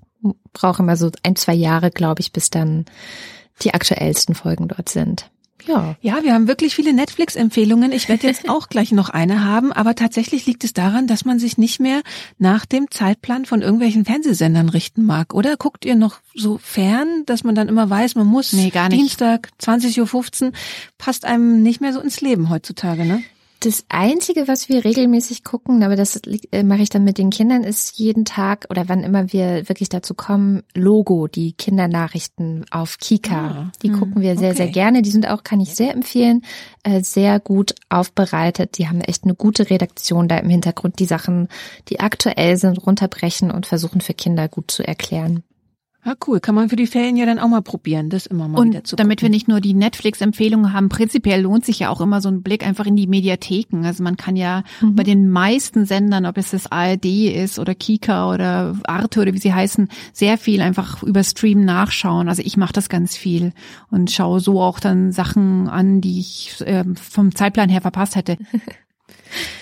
[0.53, 2.87] braucht immer so ein, zwei Jahre, glaube ich, bis dann
[3.63, 5.31] die aktuellsten Folgen dort sind.
[5.67, 5.97] Ja.
[6.01, 7.93] Ja, wir haben wirklich viele Netflix-Empfehlungen.
[7.93, 11.39] Ich werde jetzt auch gleich noch eine haben, aber tatsächlich liegt es daran, dass man
[11.39, 12.03] sich nicht mehr
[12.39, 15.35] nach dem Zeitplan von irgendwelchen Fernsehsendern richten mag.
[15.35, 18.89] Oder guckt ihr noch so fern, dass man dann immer weiß, man muss nee, gar
[18.89, 19.01] nicht.
[19.01, 20.53] Dienstag 20.15 Uhr,
[20.99, 23.23] passt einem nicht mehr so ins Leben heutzutage, ne?
[23.61, 26.21] Das Einzige, was wir regelmäßig gucken, aber das
[26.53, 29.89] äh, mache ich dann mit den Kindern, ist jeden Tag oder wann immer wir wirklich
[29.89, 33.49] dazu kommen, Logo, die Kindernachrichten auf Kika.
[33.49, 34.57] Ah, die mh, gucken wir sehr, okay.
[34.59, 35.03] sehr gerne.
[35.03, 36.43] Die sind auch, kann ich sehr empfehlen,
[36.85, 38.79] äh, sehr gut aufbereitet.
[38.79, 41.49] Die haben echt eine gute Redaktion da im Hintergrund, die Sachen,
[41.89, 45.43] die aktuell sind, runterbrechen und versuchen für Kinder gut zu erklären.
[46.09, 46.41] Ah, cool.
[46.41, 48.83] Kann man für die Ferien ja dann auch mal probieren, das immer mal und wieder
[48.83, 52.31] zu damit wir nicht nur die Netflix-Empfehlungen haben, prinzipiell lohnt sich ja auch immer so
[52.31, 53.85] ein Blick einfach in die Mediatheken.
[53.85, 54.95] Also man kann ja mhm.
[54.95, 59.39] bei den meisten Sendern, ob es das ARD ist oder Kika oder Arte oder wie
[59.39, 62.31] sie heißen, sehr viel einfach über Stream nachschauen.
[62.31, 63.53] Also ich mache das ganz viel
[63.91, 68.39] und schaue so auch dann Sachen an, die ich äh, vom Zeitplan her verpasst hätte.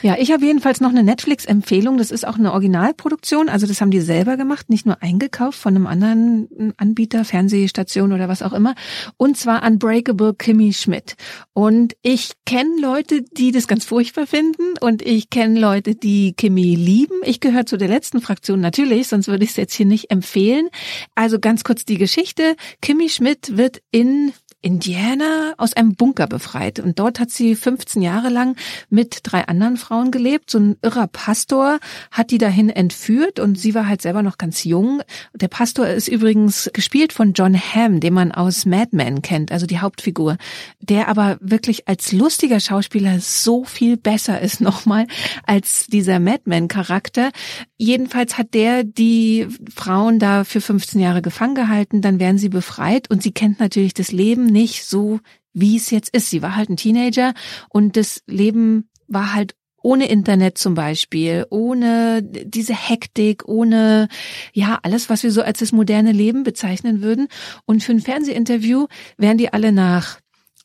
[0.02, 1.98] Ja, ich habe jedenfalls noch eine Netflix-Empfehlung.
[1.98, 3.48] Das ist auch eine Originalproduktion.
[3.48, 8.28] Also das haben die selber gemacht, nicht nur eingekauft von einem anderen Anbieter, Fernsehstation oder
[8.28, 8.74] was auch immer.
[9.16, 11.16] Und zwar Unbreakable Kimmy Schmidt.
[11.52, 16.74] Und ich kenne Leute, die das ganz furchtbar finden und ich kenne Leute, die Kimmy
[16.74, 17.20] lieben.
[17.24, 20.68] Ich gehöre zu der letzten Fraktion natürlich, sonst würde ich es jetzt hier nicht empfehlen.
[21.14, 22.56] Also ganz kurz die Geschichte.
[22.80, 24.32] Kimmy Schmidt wird in
[24.66, 26.80] Indiana aus einem Bunker befreit.
[26.80, 28.56] Und dort hat sie 15 Jahre lang
[28.90, 30.50] mit drei anderen Frauen gelebt.
[30.50, 31.78] So ein irrer Pastor
[32.10, 35.02] hat die dahin entführt und sie war halt selber noch ganz jung.
[35.34, 39.66] Der Pastor ist übrigens gespielt von John Hamm, den man aus Mad Men kennt, also
[39.66, 40.36] die Hauptfigur,
[40.80, 45.06] der aber wirklich als lustiger Schauspieler so viel besser ist nochmal
[45.46, 47.30] als dieser Mad Men Charakter.
[47.76, 53.08] Jedenfalls hat der die Frauen da für 15 Jahre gefangen gehalten, dann werden sie befreit
[53.08, 55.20] und sie kennt natürlich das Leben nicht so,
[55.52, 56.30] wie es jetzt ist.
[56.30, 57.34] Sie war halt ein Teenager
[57.68, 64.08] und das Leben war halt ohne Internet zum Beispiel, ohne diese Hektik, ohne
[64.52, 67.28] ja alles, was wir so als das moderne Leben bezeichnen würden.
[67.66, 70.18] Und für ein Fernsehinterview werden die alle nach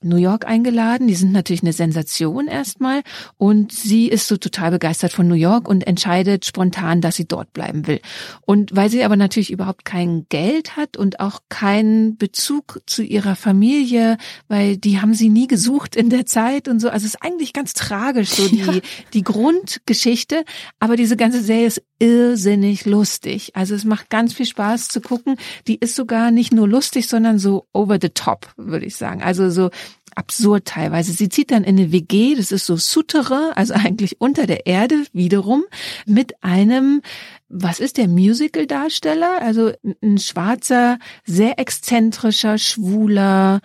[0.03, 1.07] New York eingeladen.
[1.07, 3.01] Die sind natürlich eine Sensation erstmal.
[3.37, 7.53] Und sie ist so total begeistert von New York und entscheidet spontan, dass sie dort
[7.53, 8.01] bleiben will.
[8.41, 13.35] Und weil sie aber natürlich überhaupt kein Geld hat und auch keinen Bezug zu ihrer
[13.35, 16.89] Familie, weil die haben sie nie gesucht in der Zeit und so.
[16.89, 18.73] Also es ist eigentlich ganz tragisch, so die, ja.
[19.13, 20.43] die Grundgeschichte.
[20.79, 23.55] Aber diese ganze Serie ist irrsinnig lustig.
[23.55, 25.37] Also es macht ganz viel Spaß zu gucken.
[25.67, 29.21] Die ist sogar nicht nur lustig, sondern so over the top, würde ich sagen.
[29.21, 29.69] Also so
[30.15, 31.13] absurd teilweise.
[31.13, 35.05] Sie zieht dann in eine WG, das ist so Souterrain, also eigentlich unter der Erde
[35.13, 35.63] wiederum,
[36.05, 37.01] mit einem,
[37.47, 39.41] was ist der Musical-Darsteller?
[39.41, 43.61] Also ein schwarzer, sehr exzentrischer, schwuler,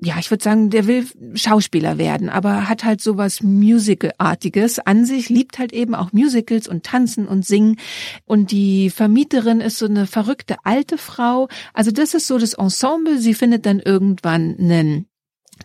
[0.00, 5.28] ja, ich würde sagen, der will Schauspieler werden, aber hat halt sowas Musical-artiges an sich,
[5.28, 7.76] liebt halt eben auch Musicals und Tanzen und Singen.
[8.24, 11.48] Und die Vermieterin ist so eine verrückte alte Frau.
[11.74, 13.18] Also das ist so das Ensemble.
[13.18, 15.06] Sie findet dann irgendwann einen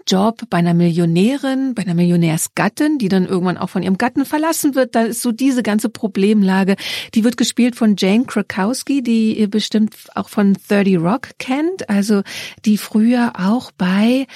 [0.08, 4.76] Job bei einer Millionärin, bei einer Millionärsgattin, die dann irgendwann auch von ihrem Gatten verlassen
[4.76, 4.96] wird.
[4.96, 6.76] Da ist so diese ganze Problemlage.
[7.14, 12.22] Die wird gespielt von Jane Krakowski, die ihr bestimmt auch von 30 Rock kennt, also
[12.66, 14.28] die früher auch bei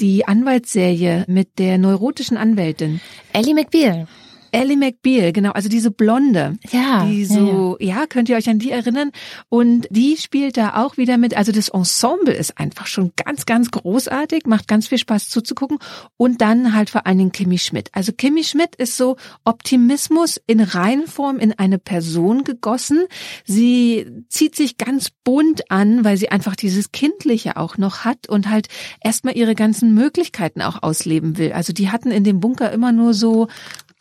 [0.00, 3.00] die Anwaltsserie mit der neurotischen Anwältin.
[3.32, 4.08] Ellie McBeal.
[4.52, 6.58] Ellie McBeal, genau, also diese Blonde.
[6.70, 7.06] Ja.
[7.06, 8.00] Die so, ja, ja.
[8.00, 9.10] ja, könnt ihr euch an die erinnern?
[9.48, 11.36] Und die spielt da auch wieder mit.
[11.36, 15.78] Also das Ensemble ist einfach schon ganz, ganz großartig, macht ganz viel Spaß zuzugucken.
[16.18, 17.88] Und dann halt vor allen Dingen Kimi Schmidt.
[17.92, 23.06] Also Kimi Schmidt ist so Optimismus in Reinform in eine Person gegossen.
[23.44, 28.50] Sie zieht sich ganz bunt an, weil sie einfach dieses Kindliche auch noch hat und
[28.50, 28.68] halt
[29.02, 31.52] erstmal ihre ganzen Möglichkeiten auch ausleben will.
[31.52, 33.48] Also die hatten in dem Bunker immer nur so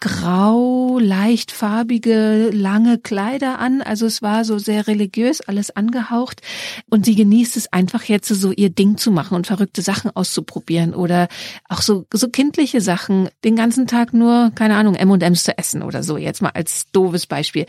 [0.02, 3.82] grau, leicht farbige, lange Kleider an.
[3.82, 6.42] Also es war so sehr religiös, alles angehaucht.
[6.90, 10.94] Und sie genießt es einfach jetzt so ihr Ding zu machen und verrückte Sachen auszuprobieren
[10.94, 11.30] oder
[11.70, 13.30] auch so, so kindliche Sachen.
[13.46, 16.18] Den ganzen Tag nur, keine Ahnung, M&M's zu essen oder so.
[16.18, 17.68] Jetzt mal als doofes Beispiel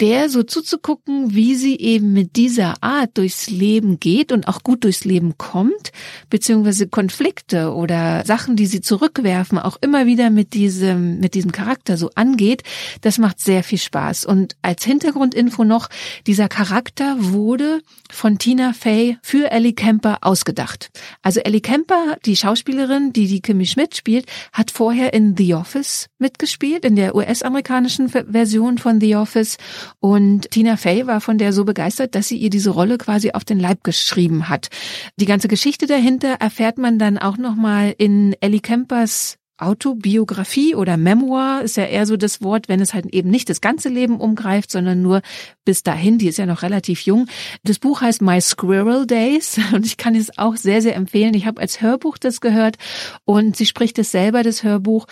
[0.00, 4.84] der so zuzugucken, wie sie eben mit dieser Art durchs Leben geht und auch gut
[4.84, 5.92] durchs Leben kommt,
[6.28, 11.96] beziehungsweise Konflikte oder Sachen, die sie zurückwerfen, auch immer wieder mit diesem, mit diesem Charakter
[11.96, 12.62] so angeht,
[13.00, 14.26] das macht sehr viel Spaß.
[14.26, 15.88] Und als Hintergrundinfo noch,
[16.26, 17.80] dieser Charakter wurde
[18.10, 20.90] von Tina Fey für Ellie Kemper ausgedacht.
[21.22, 26.08] Also Ellie Kemper, die Schauspielerin, die die Kimmy Schmidt spielt, hat vorher in The Office
[26.18, 29.56] mitgespielt, in der US-amerikanischen Version von The Office
[30.00, 33.44] und Tina Fey war von der so begeistert, dass sie ihr diese Rolle quasi auf
[33.44, 34.68] den Leib geschrieben hat.
[35.16, 41.62] Die ganze Geschichte dahinter erfährt man dann auch nochmal in Ellie Kempers Autobiografie oder Memoir
[41.62, 44.70] ist ja eher so das Wort, wenn es halt eben nicht das ganze Leben umgreift,
[44.70, 45.22] sondern nur
[45.64, 46.18] bis dahin.
[46.18, 47.26] Die ist ja noch relativ jung.
[47.64, 51.32] Das Buch heißt My Squirrel Days und ich kann es auch sehr, sehr empfehlen.
[51.32, 52.76] Ich habe als Hörbuch das gehört
[53.24, 55.06] und sie spricht es selber, das Hörbuch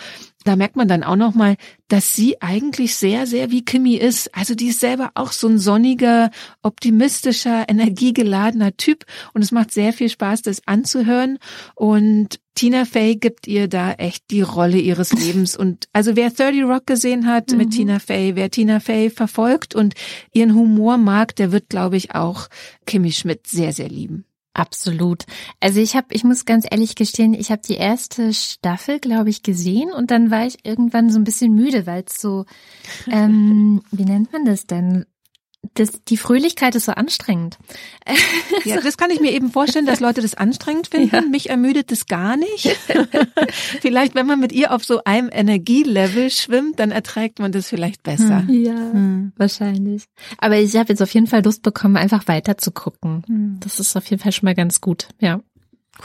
[0.45, 4.33] da merkt man dann auch noch mal, dass sie eigentlich sehr, sehr wie Kimi ist.
[4.35, 6.29] Also die ist selber auch so ein sonniger,
[6.61, 11.39] optimistischer, energiegeladener Typ und es macht sehr viel Spaß, das anzuhören
[11.73, 16.63] und Tina Fey gibt ihr da echt die Rolle ihres Lebens und also wer 30
[16.63, 17.57] Rock gesehen hat mhm.
[17.57, 19.95] mit Tina Fey, wer Tina Fey verfolgt und
[20.31, 22.47] ihren Humor mag, der wird glaube ich auch
[22.85, 24.25] Kimi Schmidt sehr, sehr lieben.
[24.55, 25.25] Absolut.
[25.59, 29.43] Also ich habe, ich muss ganz ehrlich gestehen, ich habe die erste Staffel, glaube ich,
[29.43, 32.45] gesehen und dann war ich irgendwann so ein bisschen müde, weil es so,
[33.11, 35.05] ähm, wie nennt man das denn?
[35.73, 37.57] Das, die Fröhlichkeit ist so anstrengend.
[38.63, 41.15] Ja, das kann ich mir eben vorstellen, dass Leute das anstrengend finden.
[41.15, 41.21] Ja.
[41.21, 42.67] Mich ermüdet das gar nicht.
[43.81, 48.03] vielleicht, wenn man mit ihr auf so einem Energielevel schwimmt, dann erträgt man das vielleicht
[48.03, 48.47] besser.
[48.47, 48.63] Hm.
[48.63, 49.33] Ja, hm.
[49.37, 50.05] wahrscheinlich.
[50.37, 53.23] Aber ich habe jetzt auf jeden Fall Lust bekommen, einfach weiter zu gucken.
[53.27, 53.57] Hm.
[53.61, 55.07] Das ist auf jeden Fall schon mal ganz gut.
[55.19, 55.41] Ja.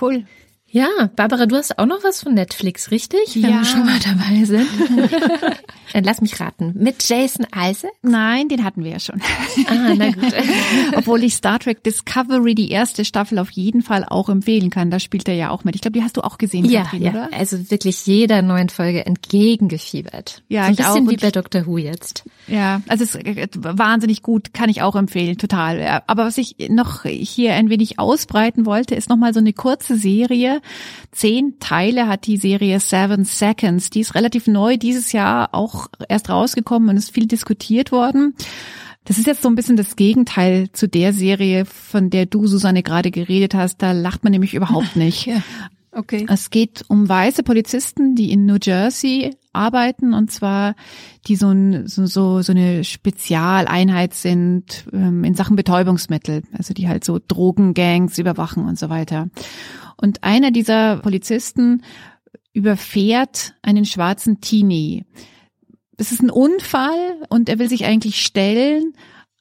[0.00, 0.24] Cool.
[0.72, 3.34] Ja, Barbara, du hast auch noch was von Netflix, richtig?
[3.34, 3.58] Wenn ja.
[3.58, 4.68] wir schon mal dabei sind.
[5.92, 6.74] Dann lass mich raten.
[6.76, 7.90] Mit Jason Isaac?
[8.02, 9.20] Nein, den hatten wir ja schon.
[9.66, 10.32] Ah, na gut.
[10.96, 14.92] Obwohl ich Star Trek Discovery, die erste Staffel, auf jeden Fall auch empfehlen kann.
[14.92, 15.74] Da spielt er ja auch mit.
[15.74, 17.10] Ich glaube, die hast du auch gesehen, ja, Katrin, ja.
[17.10, 17.28] oder?
[17.32, 20.44] Also wirklich jeder neuen Folge entgegengefiebert.
[20.48, 21.10] Ja, so ein bisschen auch.
[21.10, 22.22] wie bei Doctor Who jetzt.
[22.46, 26.02] Ja, also es ist wahnsinnig gut, kann ich auch empfehlen, total.
[26.06, 30.59] Aber was ich noch hier ein wenig ausbreiten wollte, ist nochmal so eine kurze Serie,
[31.12, 33.90] Zehn Teile hat die Serie Seven Seconds.
[33.90, 38.34] Die ist relativ neu dieses Jahr auch erst rausgekommen und ist viel diskutiert worden.
[39.04, 42.82] Das ist jetzt so ein bisschen das Gegenteil zu der Serie, von der du, Susanne,
[42.82, 43.78] gerade geredet hast.
[43.78, 45.26] Da lacht man nämlich überhaupt nicht.
[45.26, 45.42] Ja.
[45.92, 46.24] Okay.
[46.28, 50.76] Es geht um weiße Polizisten, die in New Jersey arbeiten und zwar
[51.26, 56.88] die so, ein, so, so, so eine Spezialeinheit sind ähm, in Sachen Betäubungsmittel, also die
[56.88, 59.28] halt so Drogengangs überwachen und so weiter.
[59.96, 61.82] Und einer dieser Polizisten
[62.52, 65.04] überfährt einen schwarzen Teenie.
[65.96, 68.94] Es ist ein Unfall und er will sich eigentlich stellen,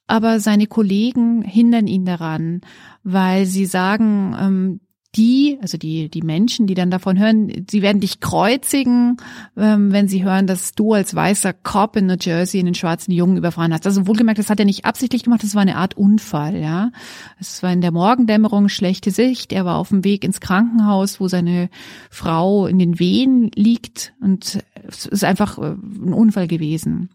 [0.07, 2.61] aber seine Kollegen hindern ihn daran,
[3.03, 4.79] weil sie sagen, ähm,
[5.15, 9.17] die, also die, die Menschen, die dann davon hören, sie werden dich kreuzigen,
[9.57, 13.37] ähm, wenn sie hören, dass du als weißer Cop in New Jersey einen schwarzen Jungen
[13.37, 13.87] überfahren hast.
[13.87, 16.91] Also wohlgemerkt, das hat er nicht absichtlich gemacht, das war eine Art Unfall, ja.
[17.39, 19.51] Es war in der Morgendämmerung schlechte Sicht.
[19.51, 21.69] Er war auf dem Weg ins Krankenhaus, wo seine
[22.11, 27.09] Frau in den Wehen liegt und es ist einfach äh, ein Unfall gewesen.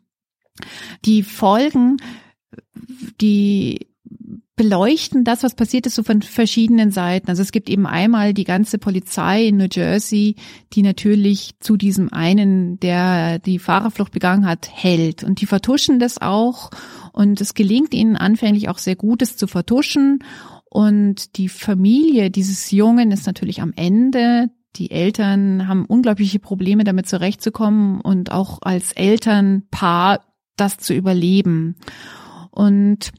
[1.05, 1.99] Die Folgen,
[3.21, 3.87] die
[4.57, 7.29] beleuchten das, was passiert ist, so von verschiedenen Seiten.
[7.29, 10.37] Also es gibt eben einmal die ganze Polizei in New Jersey,
[10.73, 15.25] die natürlich zu diesem einen, der die Fahrerflucht begangen hat, hält.
[15.25, 16.71] Und die vertuschen das auch.
[17.13, 20.21] Und es gelingt ihnen anfänglich auch sehr gut, es zu vertuschen.
[20.65, 24.51] Und die Familie dieses Jungen ist natürlich am Ende.
[24.77, 30.25] Die Eltern haben unglaubliche Probleme damit zurechtzukommen und auch als Elternpaar
[30.57, 31.77] das zu überleben.
[32.51, 33.13] Und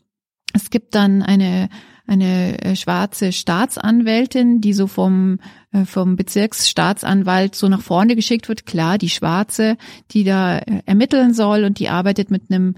[0.55, 1.69] es gibt dann eine
[2.07, 5.39] eine äh, schwarze Staatsanwältin, die so vom
[5.71, 8.65] äh, vom Bezirksstaatsanwalt so nach vorne geschickt wird.
[8.65, 9.75] Klar, die Schwarze,
[10.11, 12.75] die da äh, ermitteln soll und die arbeitet mit einem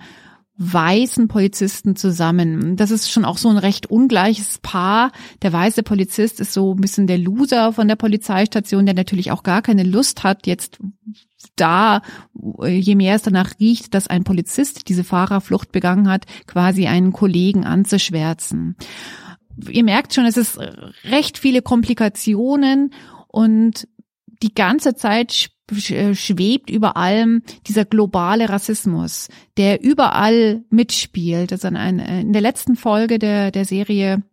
[0.58, 2.76] weißen Polizisten zusammen.
[2.76, 5.12] Das ist schon auch so ein recht ungleiches Paar.
[5.44, 9.44] Der weiße Polizist ist so ein bisschen der Loser von der Polizeistation, der natürlich auch
[9.44, 10.80] gar keine Lust hat, jetzt
[11.56, 12.02] da,
[12.66, 17.64] je mehr es danach riecht, dass ein Polizist diese Fahrerflucht begangen hat, quasi einen Kollegen
[17.64, 18.76] anzuschwärzen.
[19.70, 20.60] Ihr merkt schon, es ist
[21.04, 22.94] recht viele Komplikationen
[23.28, 23.88] und
[24.42, 29.28] die ganze Zeit schwebt über allem dieser globale Rassismus,
[29.58, 31.52] der überall mitspielt.
[31.52, 34.24] Also in der letzten Folge der, der Serie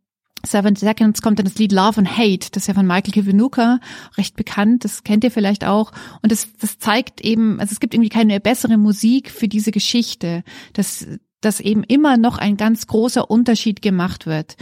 [0.47, 3.81] Seven Seconds kommt dann das Lied Love and Hate, das ist ja von Michael Kiwanuka,
[4.17, 5.93] recht bekannt, das kennt ihr vielleicht auch.
[6.23, 10.45] Und das, das zeigt eben, also es gibt irgendwie keine bessere Musik für diese Geschichte,
[10.73, 11.07] dass,
[11.41, 14.57] dass eben immer noch ein ganz großer Unterschied gemacht wird.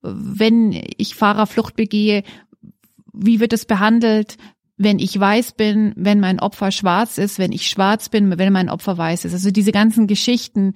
[0.00, 2.22] Wenn ich Fahrerflucht begehe,
[3.12, 4.36] wie wird es behandelt?
[4.78, 8.70] Wenn ich weiß bin, wenn mein Opfer schwarz ist, wenn ich schwarz bin, wenn mein
[8.70, 9.34] Opfer weiß ist.
[9.34, 10.74] Also diese ganzen Geschichten,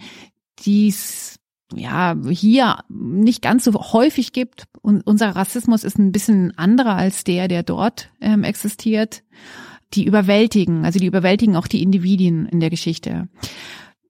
[0.58, 1.38] die es
[1.74, 4.64] ja hier nicht ganz so häufig gibt.
[4.82, 9.22] Und unser Rassismus ist ein bisschen anderer als der, der dort ähm, existiert.
[9.94, 13.28] Die überwältigen, also die überwältigen auch die Individuen in der Geschichte.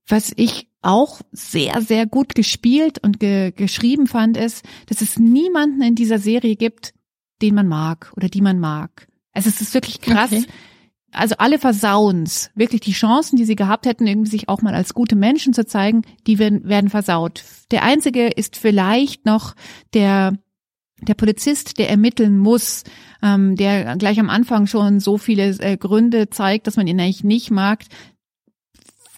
[0.08, 5.82] Was ich auch sehr, sehr gut gespielt und ge geschrieben fand, ist, dass es niemanden
[5.82, 6.94] in dieser Serie gibt,
[7.40, 9.08] den man mag oder die man mag.
[9.32, 10.32] Also es ist wirklich krass.
[10.32, 10.44] Okay.
[11.12, 12.50] Also alle versauen's.
[12.54, 15.66] Wirklich die Chancen, die sie gehabt hätten, irgendwie sich auch mal als gute Menschen zu
[15.66, 17.44] zeigen, die werden, werden versaut.
[17.70, 19.54] Der einzige ist vielleicht noch
[19.94, 20.38] der
[21.02, 22.84] der Polizist, der ermitteln muss,
[23.22, 27.24] ähm, der gleich am Anfang schon so viele äh, Gründe zeigt, dass man ihn eigentlich
[27.24, 27.80] nicht mag,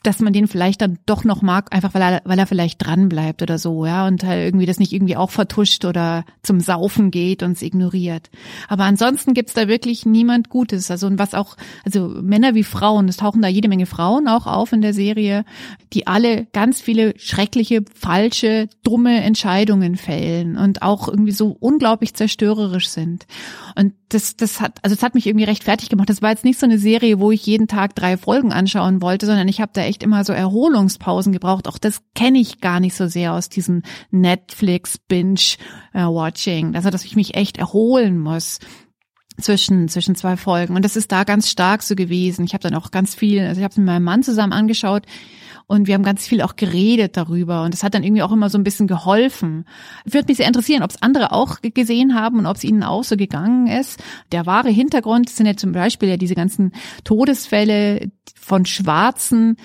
[0.05, 3.09] dass man den vielleicht dann doch noch mag, einfach weil er, weil er vielleicht dran
[3.09, 7.11] bleibt oder so, ja, und halt irgendwie das nicht irgendwie auch vertuscht oder zum Saufen
[7.11, 8.31] geht und es ignoriert.
[8.69, 10.91] Aber ansonsten gibt's da wirklich niemand Gutes.
[10.91, 14.47] Also und was auch, also Männer wie Frauen, es tauchen da jede Menge Frauen auch
[14.47, 15.45] auf in der Serie,
[15.93, 22.91] die alle ganz viele schreckliche, falsche, dumme Entscheidungen fällen und auch irgendwie so unglaublich zerstörerisch
[22.91, 23.27] sind.
[23.75, 26.09] Und das, das hat, also es hat mich irgendwie recht fertig gemacht.
[26.09, 29.27] Das war jetzt nicht so eine Serie, wo ich jeden Tag drei Folgen anschauen wollte,
[29.27, 31.69] sondern ich habe da echt immer so Erholungspausen gebraucht.
[31.69, 36.77] Auch das kenne ich gar nicht so sehr aus diesem Netflix-Binge-Watching.
[36.77, 38.61] Also, dass ich mich echt erholen muss
[39.41, 42.45] zwischen zwischen zwei Folgen und das ist da ganz stark so gewesen.
[42.45, 45.07] Ich habe dann auch ganz viel, also ich habe es mit meinem Mann zusammen angeschaut
[45.67, 48.51] und wir haben ganz viel auch geredet darüber und das hat dann irgendwie auch immer
[48.51, 49.65] so ein bisschen geholfen.
[50.05, 53.05] Würde mich sehr interessieren, ob es andere auch gesehen haben und ob es ihnen auch
[53.05, 54.03] so gegangen ist.
[54.33, 56.73] Der wahre Hintergrund sind ja zum Beispiel ja diese ganzen
[57.05, 59.57] Todesfälle von Schwarzen,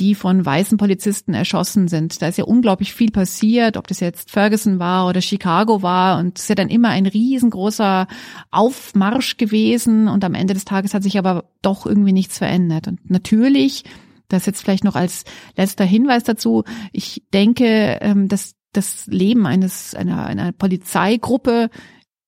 [0.00, 2.22] die von weißen Polizisten erschossen sind.
[2.22, 6.18] Da ist ja unglaublich viel passiert, ob das jetzt Ferguson war oder Chicago war.
[6.18, 8.06] Und es ist ja dann immer ein riesengroßer
[8.50, 10.08] Aufmarsch gewesen.
[10.08, 12.88] Und am Ende des Tages hat sich aber doch irgendwie nichts verändert.
[12.88, 13.84] Und natürlich
[14.32, 15.24] das jetzt vielleicht noch als
[15.56, 16.64] letzter Hinweis dazu.
[16.92, 21.70] Ich denke, ähm, dass das Leben eines einer, einer Polizeigruppe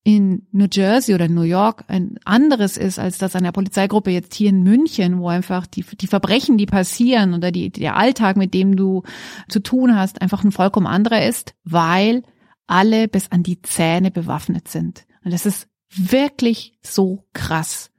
[0.03, 4.49] in New Jersey oder New York ein anderes ist als das einer Polizeigruppe jetzt hier
[4.49, 8.75] in München, wo einfach die, die Verbrechen, die passieren oder die, der Alltag, mit dem
[8.75, 9.03] du
[9.47, 12.23] zu tun hast, einfach ein vollkommen anderer ist, weil
[12.67, 15.05] alle bis an die Zähne bewaffnet sind.
[15.23, 17.89] Und das ist wirklich so krass.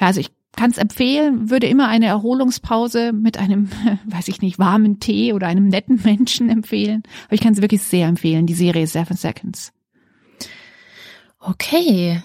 [0.00, 3.70] Ja, also ich kann es empfehlen, würde immer eine Erholungspause mit einem,
[4.06, 7.04] weiß ich nicht, warmen Tee oder einem netten Menschen empfehlen.
[7.26, 9.72] Aber ich kann es wirklich sehr empfehlen, die Serie Seven Seconds.
[11.38, 12.20] Okay,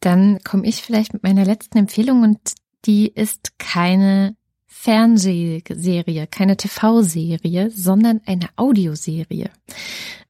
[0.00, 2.38] dann komme ich vielleicht mit meiner letzten Empfehlung und
[2.86, 4.34] die ist keine
[4.66, 9.50] Fernsehserie, keine TV-Serie, sondern eine Audioserie.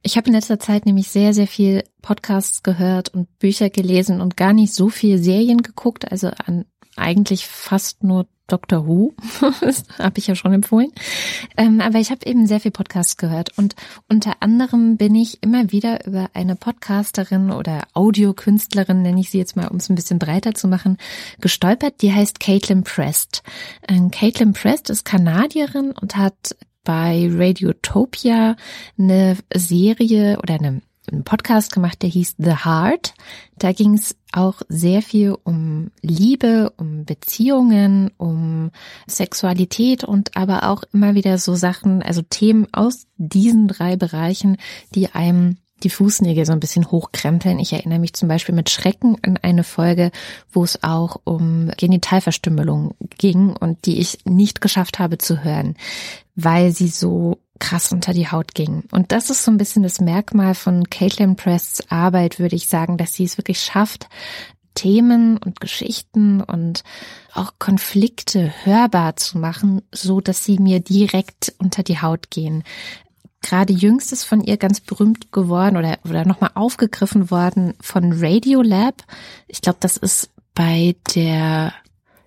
[0.02, 4.36] Ich habe in letzter Zeit nämlich sehr, sehr viel Podcasts gehört und Bücher gelesen und
[4.36, 8.86] gar nicht so viel Serien geguckt, also an eigentlich fast nur Dr.
[8.86, 9.14] Who,
[9.60, 10.92] das habe ich ja schon empfohlen.
[11.56, 13.74] Ähm, aber ich habe eben sehr viel Podcasts gehört und
[14.08, 19.56] unter anderem bin ich immer wieder über eine Podcasterin oder Audiokünstlerin, nenne ich sie jetzt
[19.56, 20.98] mal, um es ein bisschen breiter zu machen,
[21.40, 22.02] gestolpert.
[22.02, 23.42] Die heißt Caitlin Prest.
[23.88, 26.54] Ähm, Caitlin Prest ist Kanadierin und hat
[26.84, 28.56] bei Radiotopia
[28.98, 33.14] eine Serie oder eine einen Podcast gemacht, der hieß The Heart.
[33.58, 38.70] Da ging es auch sehr viel um Liebe, um Beziehungen, um
[39.06, 44.56] Sexualität und aber auch immer wieder so Sachen, also Themen aus diesen drei Bereichen,
[44.94, 47.58] die einem die Fußnägel so ein bisschen hochkrempeln.
[47.58, 50.10] Ich erinnere mich zum Beispiel mit Schrecken an eine Folge,
[50.50, 55.76] wo es auch um Genitalverstümmelung ging und die ich nicht geschafft habe zu hören,
[56.34, 58.84] weil sie so krass unter die Haut ging.
[58.90, 62.98] Und das ist so ein bisschen das Merkmal von Caitlin Prests Arbeit, würde ich sagen,
[62.98, 64.08] dass sie es wirklich schafft,
[64.74, 66.84] Themen und Geschichten und
[67.32, 72.64] auch Konflikte hörbar zu machen, so dass sie mir direkt unter die Haut gehen.
[73.40, 79.04] Gerade jüngstes von ihr ganz berühmt geworden oder, oder nochmal aufgegriffen worden von Radiolab.
[79.48, 81.72] Ich glaube, das ist bei der,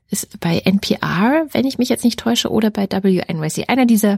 [0.10, 3.70] ist bei NPR, wenn ich mich jetzt nicht täusche, oder bei WNYC.
[3.70, 4.18] Einer dieser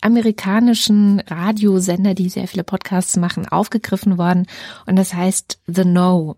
[0.00, 4.46] amerikanischen Radiosender, die sehr viele Podcasts machen, aufgegriffen worden.
[4.86, 6.36] Und das heißt The No.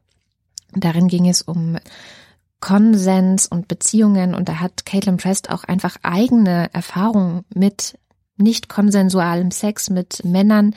[0.73, 1.79] Darin ging es um
[2.61, 7.99] Konsens und Beziehungen und da hat Caitlin Prest auch einfach eigene Erfahrungen mit
[8.37, 10.75] nicht konsensualem Sex mit Männern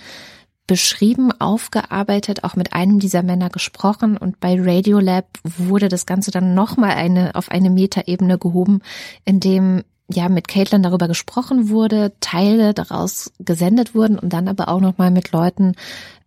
[0.68, 6.54] beschrieben, aufgearbeitet, auch mit einem dieser Männer gesprochen und bei Radiolab wurde das Ganze dann
[6.54, 8.82] nochmal eine, auf eine Metaebene gehoben,
[9.26, 14.70] in dem ja mit Caitlin darüber gesprochen wurde, Teile daraus gesendet wurden und dann aber
[14.70, 15.74] auch nochmal mit Leuten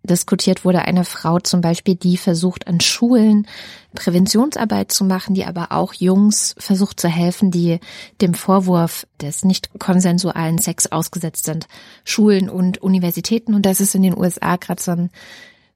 [0.05, 3.47] diskutiert wurde, eine Frau zum Beispiel, die versucht an Schulen
[3.95, 7.81] Präventionsarbeit zu machen, die aber auch Jungs versucht zu helfen, die
[8.21, 11.67] dem Vorwurf des nicht konsensualen Sex ausgesetzt sind.
[12.05, 13.55] Schulen und Universitäten.
[13.55, 15.11] Und das ist in den USA gerade so ein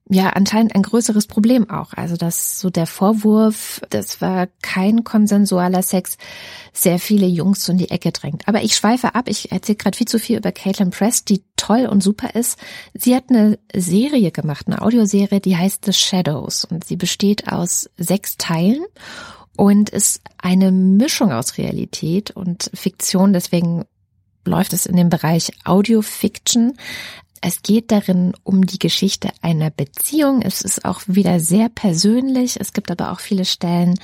[0.08, 1.92] ja anscheinend ein größeres Problem auch.
[1.94, 6.16] Also dass so der Vorwurf, das war kein konsensualer Sex,
[6.72, 8.46] sehr viele Jungs in die Ecke drängt.
[8.48, 9.28] Aber ich schweife ab.
[9.28, 12.58] Ich erzähle gerade viel zu viel über Caitlin Press, die toll und super ist.
[12.94, 17.90] Sie hat eine Serie gemacht, eine Audioserie, die heißt The Shadows und sie besteht aus
[17.96, 18.84] sechs Teilen
[19.56, 23.32] und ist eine Mischung aus Realität und Fiktion.
[23.32, 23.84] Deswegen
[24.44, 26.74] läuft es in dem Bereich Audio-Fiction.
[27.40, 30.42] Es geht darin um die Geschichte einer Beziehung.
[30.42, 32.60] Es ist auch wieder sehr persönlich.
[32.60, 33.94] Es gibt aber auch viele Stellen,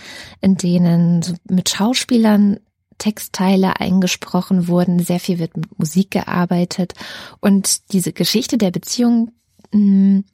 [0.40, 2.60] in denen mit Schauspielern
[2.98, 5.00] Textteile eingesprochen wurden.
[5.00, 6.94] Sehr viel wird mit Musik gearbeitet.
[7.40, 9.32] Und diese Geschichte der Beziehung
[9.72, 10.24] mh, mm,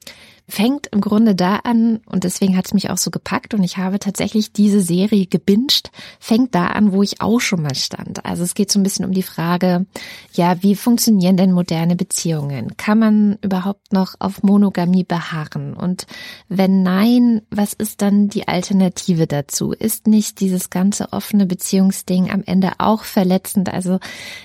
[0.50, 3.78] fängt im Grunde da an, und deswegen hat es mich auch so gepackt und ich
[3.78, 8.24] habe tatsächlich diese Serie gebinged, fängt da an, wo ich auch schon mal stand.
[8.26, 9.86] Also es geht so ein bisschen um die Frage,
[10.34, 12.76] ja, wie funktionieren denn moderne Beziehungen?
[12.76, 15.74] Kann man überhaupt noch auf Monogamie beharren?
[15.74, 16.06] Und
[16.48, 19.72] wenn nein, was ist dann die Alternative dazu?
[19.72, 23.72] Ist nicht dieses ganze offene Beziehungsding am Ende auch verletzend?
[23.72, 24.00] Also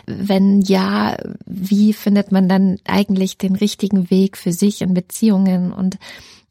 [0.05, 5.94] wenn ja, wie findet man dann eigentlich den richtigen Weg für sich in Beziehungen und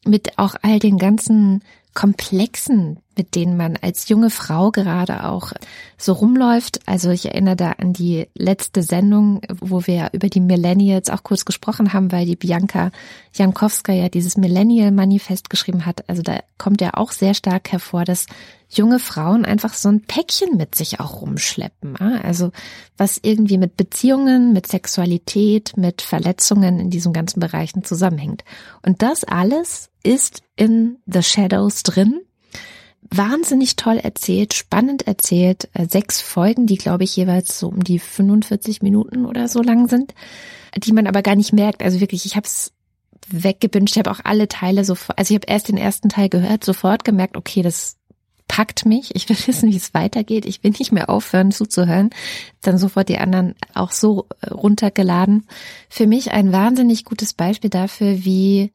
[0.04, 1.62] mit auch all den ganzen
[1.94, 5.52] Komplexen, mit denen man als junge Frau gerade auch
[5.96, 6.80] so rumläuft.
[6.86, 11.44] Also ich erinnere da an die letzte Sendung, wo wir über die Millennials auch kurz
[11.44, 12.90] gesprochen haben, weil die Bianca
[13.32, 16.08] Jankowska ja dieses Millennial-Manifest geschrieben hat.
[16.08, 18.26] Also da kommt ja auch sehr stark hervor, dass
[18.76, 21.96] junge Frauen einfach so ein Päckchen mit sich auch rumschleppen.
[21.96, 22.50] Also
[22.96, 28.44] was irgendwie mit Beziehungen, mit Sexualität, mit Verletzungen in diesen ganzen Bereichen zusammenhängt.
[28.82, 32.20] Und das alles ist in The Shadows drin.
[33.10, 35.68] Wahnsinnig toll erzählt, spannend erzählt.
[35.74, 39.88] Äh, sechs Folgen, die glaube ich jeweils so um die 45 Minuten oder so lang
[39.88, 40.14] sind,
[40.76, 41.82] die man aber gar nicht merkt.
[41.82, 42.72] Also wirklich, ich habe es
[43.28, 43.96] weggebünscht.
[43.96, 47.04] Ich habe auch alle Teile sofort, also ich habe erst den ersten Teil gehört, sofort
[47.04, 47.96] gemerkt, okay, das
[48.54, 49.16] packt mich.
[49.16, 50.46] Ich will wissen, wie es weitergeht.
[50.46, 52.10] Ich will nicht mehr aufhören zuzuhören.
[52.62, 55.46] Dann sofort die anderen auch so äh, runtergeladen.
[55.88, 58.72] Für mich ein wahnsinnig gutes Beispiel dafür, wie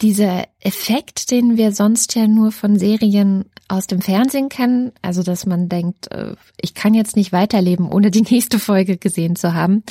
[0.00, 5.46] dieser Effekt, den wir sonst ja nur von Serien aus dem Fernsehen kennen, also dass
[5.46, 9.82] man denkt, äh, ich kann jetzt nicht weiterleben, ohne die nächste Folge gesehen zu haben,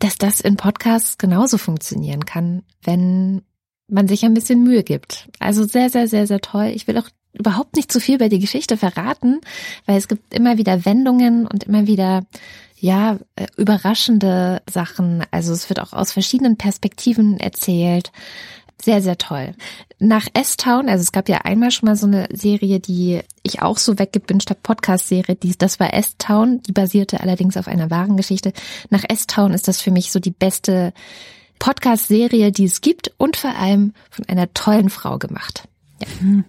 [0.00, 3.42] dass das in Podcasts genauso funktionieren kann, wenn
[3.86, 5.28] man sich ein bisschen Mühe gibt.
[5.38, 6.72] Also sehr, sehr, sehr, sehr toll.
[6.74, 9.40] Ich will auch überhaupt nicht zu viel über die Geschichte verraten,
[9.86, 12.22] weil es gibt immer wieder Wendungen und immer wieder
[12.78, 15.24] ja, äh, überraschende Sachen.
[15.30, 18.10] Also es wird auch aus verschiedenen Perspektiven erzählt.
[18.82, 19.54] Sehr, sehr toll.
[20.00, 23.78] Nach S-Town, also es gab ja einmal schon mal so eine Serie, die ich auch
[23.78, 28.52] so weggebünscht habe, Podcast-Serie, die, das war S-Town, die basierte allerdings auf einer wahren Geschichte.
[28.90, 30.92] Nach S-Town ist das für mich so die beste
[31.60, 35.68] Podcast-Serie, die es gibt und vor allem von einer tollen Frau gemacht.
[36.00, 36.08] Ja.
[36.18, 36.44] Hm.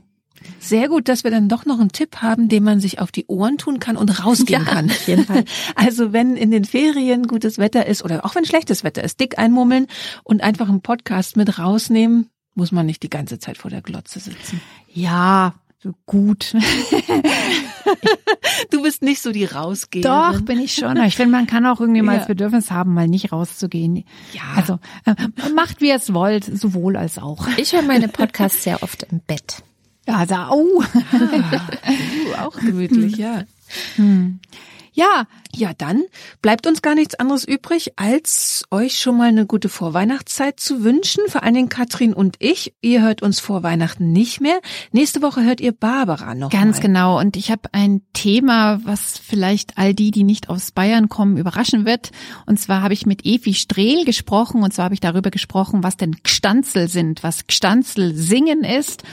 [0.59, 3.25] Sehr gut, dass wir dann doch noch einen Tipp haben, den man sich auf die
[3.27, 4.89] Ohren tun kann und rausgehen ja, kann.
[4.89, 5.43] Auf jeden Fall.
[5.75, 9.37] Also wenn in den Ferien gutes Wetter ist oder auch wenn schlechtes Wetter ist, dick
[9.37, 9.87] einmummeln
[10.23, 14.19] und einfach einen Podcast mit rausnehmen, muss man nicht die ganze Zeit vor der Glotze
[14.19, 14.61] sitzen.
[14.87, 15.55] Ja,
[16.05, 16.53] gut.
[18.69, 20.03] du bist nicht so die rausgehen.
[20.03, 20.97] Doch, bin ich schon.
[21.03, 24.03] Ich finde, man kann auch irgendwie mal das Bedürfnis haben, mal nicht rauszugehen.
[24.33, 24.41] Ja.
[24.55, 25.15] Also äh,
[25.55, 27.47] macht, wie ihr es wollt, sowohl als auch.
[27.57, 29.63] Ich höre meine Podcasts sehr oft im Bett.
[30.07, 30.83] Ja, da, oh.
[32.33, 33.43] Ah, uh, auch gemütlich, ja.
[33.95, 34.39] Hm.
[34.93, 35.25] Ja,
[35.55, 36.03] Ja, dann
[36.41, 41.23] bleibt uns gar nichts anderes übrig, als euch schon mal eine gute Vorweihnachtszeit zu wünschen.
[41.27, 42.73] Vor allen Dingen Katrin und ich.
[42.81, 44.59] Ihr hört uns vor Weihnachten nicht mehr.
[44.91, 46.49] Nächste Woche hört ihr Barbara noch.
[46.49, 46.81] Ganz mal.
[46.81, 47.19] genau.
[47.19, 51.85] Und ich habe ein Thema, was vielleicht all die, die nicht aus Bayern kommen, überraschen
[51.85, 52.09] wird.
[52.47, 54.63] Und zwar habe ich mit Evi Strehl gesprochen.
[54.63, 59.03] Und zwar habe ich darüber gesprochen, was denn Gstanzel sind, was Gstanzel singen ist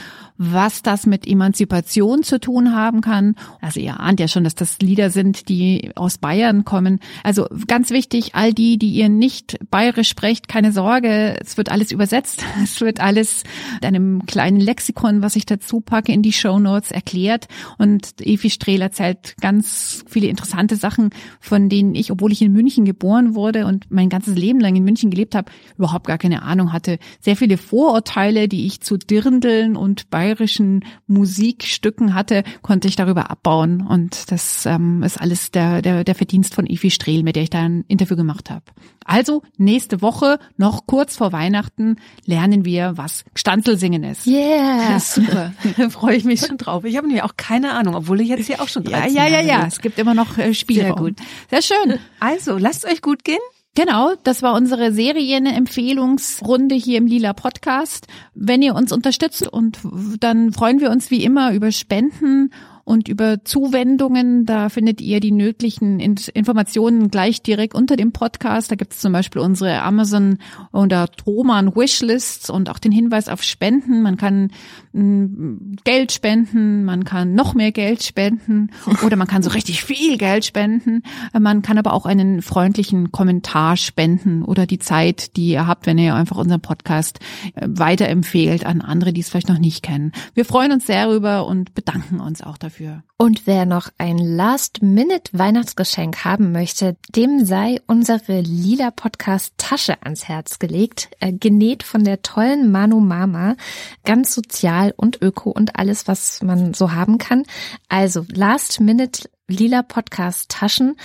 [0.43, 3.35] was das mit Emanzipation zu tun haben kann.
[3.61, 6.99] Also ihr ahnt ja schon, dass das Lieder sind, die aus Bayern kommen.
[7.23, 11.91] Also ganz wichtig, all die, die ihr nicht bayerisch sprecht, keine Sorge, es wird alles
[11.91, 12.43] übersetzt.
[12.63, 13.43] Es wird alles
[13.81, 17.47] in einem kleinen Lexikon, was ich dazu packe, in die Show Notes erklärt.
[17.77, 22.85] Und Evi Strehl erzählt ganz viele interessante Sachen, von denen ich, obwohl ich in München
[22.85, 26.71] geboren wurde und mein ganzes Leben lang in München gelebt habe, überhaupt gar keine Ahnung
[26.71, 26.97] hatte.
[27.19, 33.29] Sehr viele Vorurteile, die ich zu Dirndeln und Bayern bayerischen Musikstücken hatte, konnte ich darüber
[33.29, 33.85] abbauen.
[33.85, 37.49] Und das ähm, ist alles der, der, der Verdienst von Ivi Strehl, mit der ich
[37.49, 38.63] da ein Interview gemacht habe.
[39.05, 44.27] Also nächste Woche, noch kurz vor Weihnachten, lernen wir, was Gstanzelsingen ist.
[44.27, 45.53] Yeah, super.
[45.89, 46.85] freue ich mich schon drauf.
[46.85, 49.39] Ich habe nämlich auch keine Ahnung, obwohl ich jetzt hier auch schon 13 Ja, ja,
[49.39, 49.65] ja, ja.
[49.67, 50.83] Es gibt immer noch äh, Spiele.
[50.83, 51.15] Sehr gut.
[51.49, 51.99] Sehr schön.
[52.19, 53.39] Also, lasst euch gut gehen.
[53.73, 58.07] Genau, das war unsere Serienempfehlungsrunde hier im Lila Podcast.
[58.33, 59.79] Wenn ihr uns unterstützt und
[60.19, 62.51] dann freuen wir uns wie immer über Spenden
[62.83, 64.45] und über Zuwendungen.
[64.45, 68.71] Da findet ihr die nötigen Informationen gleich direkt unter dem Podcast.
[68.71, 70.39] Da gibt es zum Beispiel unsere Amazon
[70.73, 74.01] oder Thoman Wishlists und auch den Hinweis auf Spenden.
[74.01, 74.51] Man kann
[74.93, 78.71] Geld spenden, man kann noch mehr Geld spenden
[79.05, 81.03] oder man kann so richtig viel Geld spenden.
[81.37, 85.97] Man kann aber auch einen freundlichen Kommentar spenden oder die Zeit, die ihr habt, wenn
[85.97, 87.19] ihr einfach unseren Podcast
[87.55, 90.11] äh, weiterempfehlt an andere, die es vielleicht noch nicht kennen.
[90.33, 93.03] Wir freuen uns sehr darüber und bedanken uns auch dafür.
[93.17, 100.57] Und wer noch ein Last-Minute-Weihnachtsgeschenk haben möchte, dem sei unsere lila Podcast Tasche ans Herz
[100.57, 103.57] gelegt, äh, genäht von der tollen Manu Mama,
[104.05, 107.43] ganz sozial und öko und alles, was man so haben kann.
[107.89, 110.95] Also Last-Minute lila Podcast Taschen,